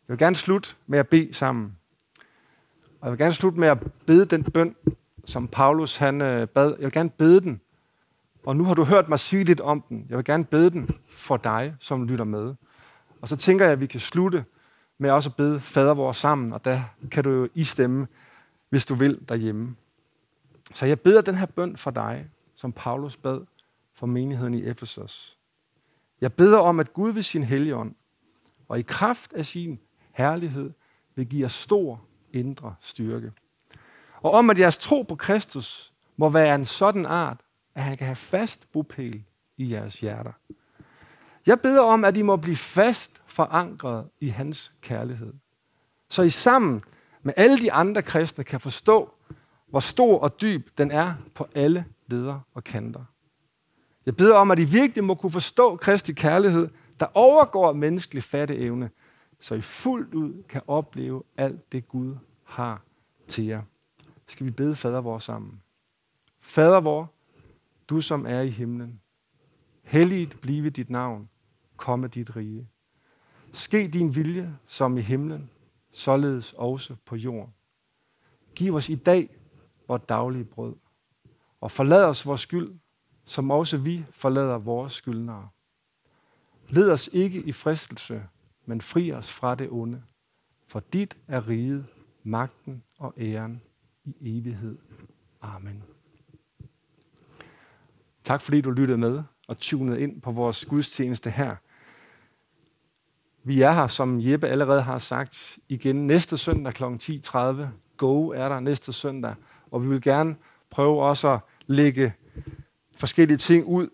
Jeg 0.08 0.12
vil 0.12 0.18
gerne 0.18 0.36
slutte 0.36 0.68
med 0.86 0.98
at 0.98 1.08
bede 1.08 1.34
sammen. 1.34 1.76
Og 3.00 3.06
jeg 3.06 3.10
vil 3.10 3.18
gerne 3.18 3.34
slutte 3.34 3.60
med 3.60 3.68
at 3.68 3.78
bede 4.06 4.24
den 4.24 4.44
bøn, 4.44 4.76
som 5.24 5.48
Paulus 5.48 5.96
han 5.96 6.20
øh, 6.20 6.48
bad. 6.48 6.74
Jeg 6.78 6.84
vil 6.84 6.92
gerne 6.92 7.10
bede 7.10 7.40
den. 7.40 7.60
Og 8.46 8.56
nu 8.56 8.64
har 8.64 8.74
du 8.74 8.84
hørt 8.84 9.08
mig 9.08 9.18
sige 9.18 9.44
lidt 9.44 9.60
om 9.60 9.84
den. 9.88 10.06
Jeg 10.08 10.16
vil 10.16 10.24
gerne 10.24 10.44
bede 10.44 10.70
den 10.70 10.90
for 11.08 11.36
dig, 11.36 11.74
som 11.78 12.06
lytter 12.06 12.24
med. 12.24 12.54
Og 13.20 13.28
så 13.28 13.36
tænker 13.36 13.64
jeg, 13.64 13.72
at 13.72 13.80
vi 13.80 13.86
kan 13.86 14.00
slutte 14.00 14.44
med 14.98 15.10
også 15.10 15.28
at 15.28 15.36
bede 15.36 15.60
fader 15.60 15.94
vores 15.94 16.16
sammen, 16.16 16.52
og 16.52 16.64
der 16.64 16.82
kan 17.10 17.24
du 17.24 17.30
jo 17.30 17.48
istemme, 17.54 18.06
hvis 18.68 18.86
du 18.86 18.94
vil 18.94 19.18
derhjemme. 19.28 19.76
Så 20.74 20.86
jeg 20.86 21.00
beder 21.00 21.20
den 21.20 21.34
her 21.34 21.46
bøn 21.46 21.76
for 21.76 21.90
dig, 21.90 22.30
som 22.54 22.72
Paulus 22.72 23.16
bad 23.16 23.40
for 23.94 24.06
menigheden 24.06 24.54
i 24.54 24.64
Efesos. 24.66 25.38
Jeg 26.20 26.32
beder 26.32 26.58
om, 26.58 26.80
at 26.80 26.92
Gud 26.92 27.12
ved 27.12 27.22
sin 27.22 27.42
helligånd 27.42 27.94
og 28.68 28.78
i 28.78 28.82
kraft 28.82 29.32
af 29.32 29.46
sin 29.46 29.78
herlighed 30.12 30.70
vil 31.14 31.26
give 31.26 31.42
jer 31.42 31.48
stor 31.48 32.04
indre 32.32 32.74
styrke. 32.80 33.32
Og 34.22 34.32
om, 34.32 34.50
at 34.50 34.58
jeres 34.58 34.78
tro 34.78 35.02
på 35.02 35.16
Kristus 35.16 35.92
må 36.16 36.28
være 36.28 36.54
en 36.54 36.64
sådan 36.64 37.06
art, 37.06 37.40
at 37.74 37.82
han 37.82 37.96
kan 37.96 38.06
have 38.06 38.16
fast 38.16 38.72
bopæl 38.72 39.24
i 39.56 39.72
jeres 39.72 40.00
hjerter. 40.00 40.32
Jeg 41.46 41.60
beder 41.60 41.80
om, 41.80 42.04
at 42.04 42.16
I 42.16 42.22
må 42.22 42.36
blive 42.36 42.56
fast 42.56 43.22
forankret 43.26 44.08
i 44.20 44.28
hans 44.28 44.72
kærlighed. 44.80 45.32
Så 46.08 46.22
I 46.22 46.30
sammen 46.30 46.82
med 47.22 47.34
alle 47.36 47.60
de 47.60 47.72
andre 47.72 48.02
kristne 48.02 48.44
kan 48.44 48.60
forstå, 48.60 49.14
hvor 49.70 49.80
stor 49.80 50.18
og 50.18 50.40
dyb 50.40 50.68
den 50.78 50.90
er 50.90 51.14
på 51.34 51.46
alle 51.54 51.84
leder 52.06 52.40
og 52.54 52.64
kanter. 52.64 53.04
Jeg 54.06 54.16
beder 54.16 54.34
om, 54.34 54.50
at 54.50 54.58
I 54.58 54.64
virkelig 54.64 55.04
må 55.04 55.14
kunne 55.14 55.32
forstå 55.32 55.76
Kristi 55.76 56.12
kærlighed, 56.12 56.68
der 57.00 57.06
overgår 57.14 57.72
menneskelig 57.72 58.22
fatteevne, 58.22 58.90
så 59.40 59.54
I 59.54 59.60
fuldt 59.60 60.14
ud 60.14 60.42
kan 60.48 60.62
opleve 60.66 61.22
alt 61.36 61.72
det 61.72 61.88
Gud 61.88 62.16
har 62.44 62.82
til 63.28 63.44
jer. 63.44 63.62
Skal 64.28 64.46
vi 64.46 64.50
bede 64.50 64.76
fader 64.76 65.00
vor 65.00 65.18
sammen. 65.18 65.62
Fader 66.40 66.80
vor, 66.80 67.12
du 67.88 68.00
som 68.00 68.26
er 68.26 68.40
i 68.40 68.48
himlen. 68.48 69.00
Helligt 69.82 70.40
blive 70.40 70.70
dit 70.70 70.90
navn. 70.90 71.28
Komme 71.76 72.08
dit 72.08 72.36
rige. 72.36 72.68
Ske 73.52 73.88
din 73.88 74.14
vilje 74.14 74.56
som 74.66 74.98
i 74.98 75.00
himlen, 75.00 75.50
således 75.90 76.52
også 76.52 76.96
på 77.04 77.16
jorden. 77.16 77.54
Giv 78.54 78.74
os 78.74 78.88
i 78.88 78.94
dag 78.94 79.39
vores 79.90 80.08
daglige 80.08 80.44
brød. 80.44 80.74
Og 81.60 81.72
forlad 81.72 82.04
os 82.04 82.26
vores 82.26 82.40
skyld, 82.40 82.74
som 83.24 83.50
også 83.50 83.78
vi 83.78 84.04
forlader 84.10 84.58
vores 84.58 84.92
skyldnere. 84.92 85.48
Led 86.68 86.90
os 86.90 87.10
ikke 87.12 87.42
i 87.42 87.52
fristelse, 87.52 88.22
men 88.66 88.80
fri 88.80 89.12
os 89.12 89.32
fra 89.32 89.54
det 89.54 89.68
onde. 89.70 90.02
For 90.66 90.80
dit 90.92 91.16
er 91.28 91.48
riget, 91.48 91.86
magten 92.22 92.82
og 92.98 93.14
æren 93.18 93.62
i 94.04 94.38
evighed. 94.38 94.78
Amen. 95.40 95.82
Tak 98.24 98.42
fordi 98.42 98.60
du 98.60 98.70
lyttede 98.70 98.98
med 98.98 99.22
og 99.48 99.58
tunede 99.58 100.00
ind 100.00 100.22
på 100.22 100.32
vores 100.32 100.64
gudstjeneste 100.64 101.30
her. 101.30 101.56
Vi 103.42 103.62
er 103.62 103.72
her, 103.72 103.88
som 103.88 104.20
Jeppe 104.20 104.48
allerede 104.48 104.82
har 104.82 104.98
sagt, 104.98 105.58
igen 105.68 106.06
næste 106.06 106.38
søndag 106.38 106.74
kl. 106.74 106.84
10.30. 106.84 107.62
Go 107.96 108.28
er 108.28 108.48
der 108.48 108.60
næste 108.60 108.92
søndag, 108.92 109.34
og 109.70 109.82
vi 109.82 109.88
vil 109.88 110.02
gerne 110.02 110.36
prøve 110.70 111.02
også 111.02 111.28
at 111.28 111.40
lægge 111.66 112.14
forskellige 112.96 113.38
ting 113.38 113.64
ud, 113.66 113.88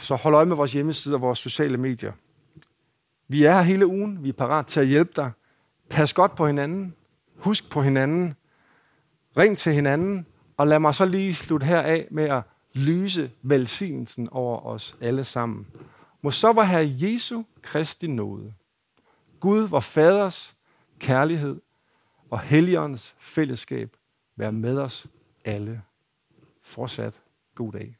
så 0.00 0.14
hold 0.14 0.34
øje 0.34 0.46
med 0.46 0.56
vores 0.56 0.72
hjemmeside 0.72 1.14
og 1.14 1.20
vores 1.20 1.38
sociale 1.38 1.76
medier. 1.76 2.12
Vi 3.28 3.44
er 3.44 3.52
her 3.52 3.62
hele 3.62 3.86
ugen. 3.86 4.22
Vi 4.22 4.28
er 4.28 4.32
parat 4.32 4.66
til 4.66 4.80
at 4.80 4.86
hjælpe 4.86 5.12
dig. 5.16 5.30
Pas 5.90 6.12
godt 6.12 6.34
på 6.34 6.46
hinanden. 6.46 6.94
Husk 7.36 7.70
på 7.70 7.82
hinanden. 7.82 8.34
Ring 9.36 9.58
til 9.58 9.72
hinanden. 9.72 10.26
Og 10.56 10.66
lad 10.66 10.78
mig 10.78 10.94
så 10.94 11.06
lige 11.06 11.34
slutte 11.34 11.66
her 11.66 11.80
af 11.80 12.08
med 12.10 12.24
at 12.24 12.42
lyse 12.72 13.30
velsignelsen 13.42 14.28
over 14.30 14.66
os 14.66 14.96
alle 15.00 15.24
sammen. 15.24 15.66
Må 16.22 16.30
så 16.30 16.52
var 16.52 16.64
her 16.64 16.78
Jesu 16.80 17.42
Kristi 17.62 18.06
nåde. 18.06 18.54
Gud, 19.40 19.60
vor 19.60 19.80
faders 19.80 20.56
kærlighed 20.98 21.60
og 22.30 22.40
Helligåndens 22.40 23.14
fællesskab 23.18 23.96
være 24.40 24.52
med 24.52 24.78
os 24.78 25.06
alle. 25.44 25.82
Fortsat 26.62 27.22
god 27.54 27.72
dag. 27.72 27.99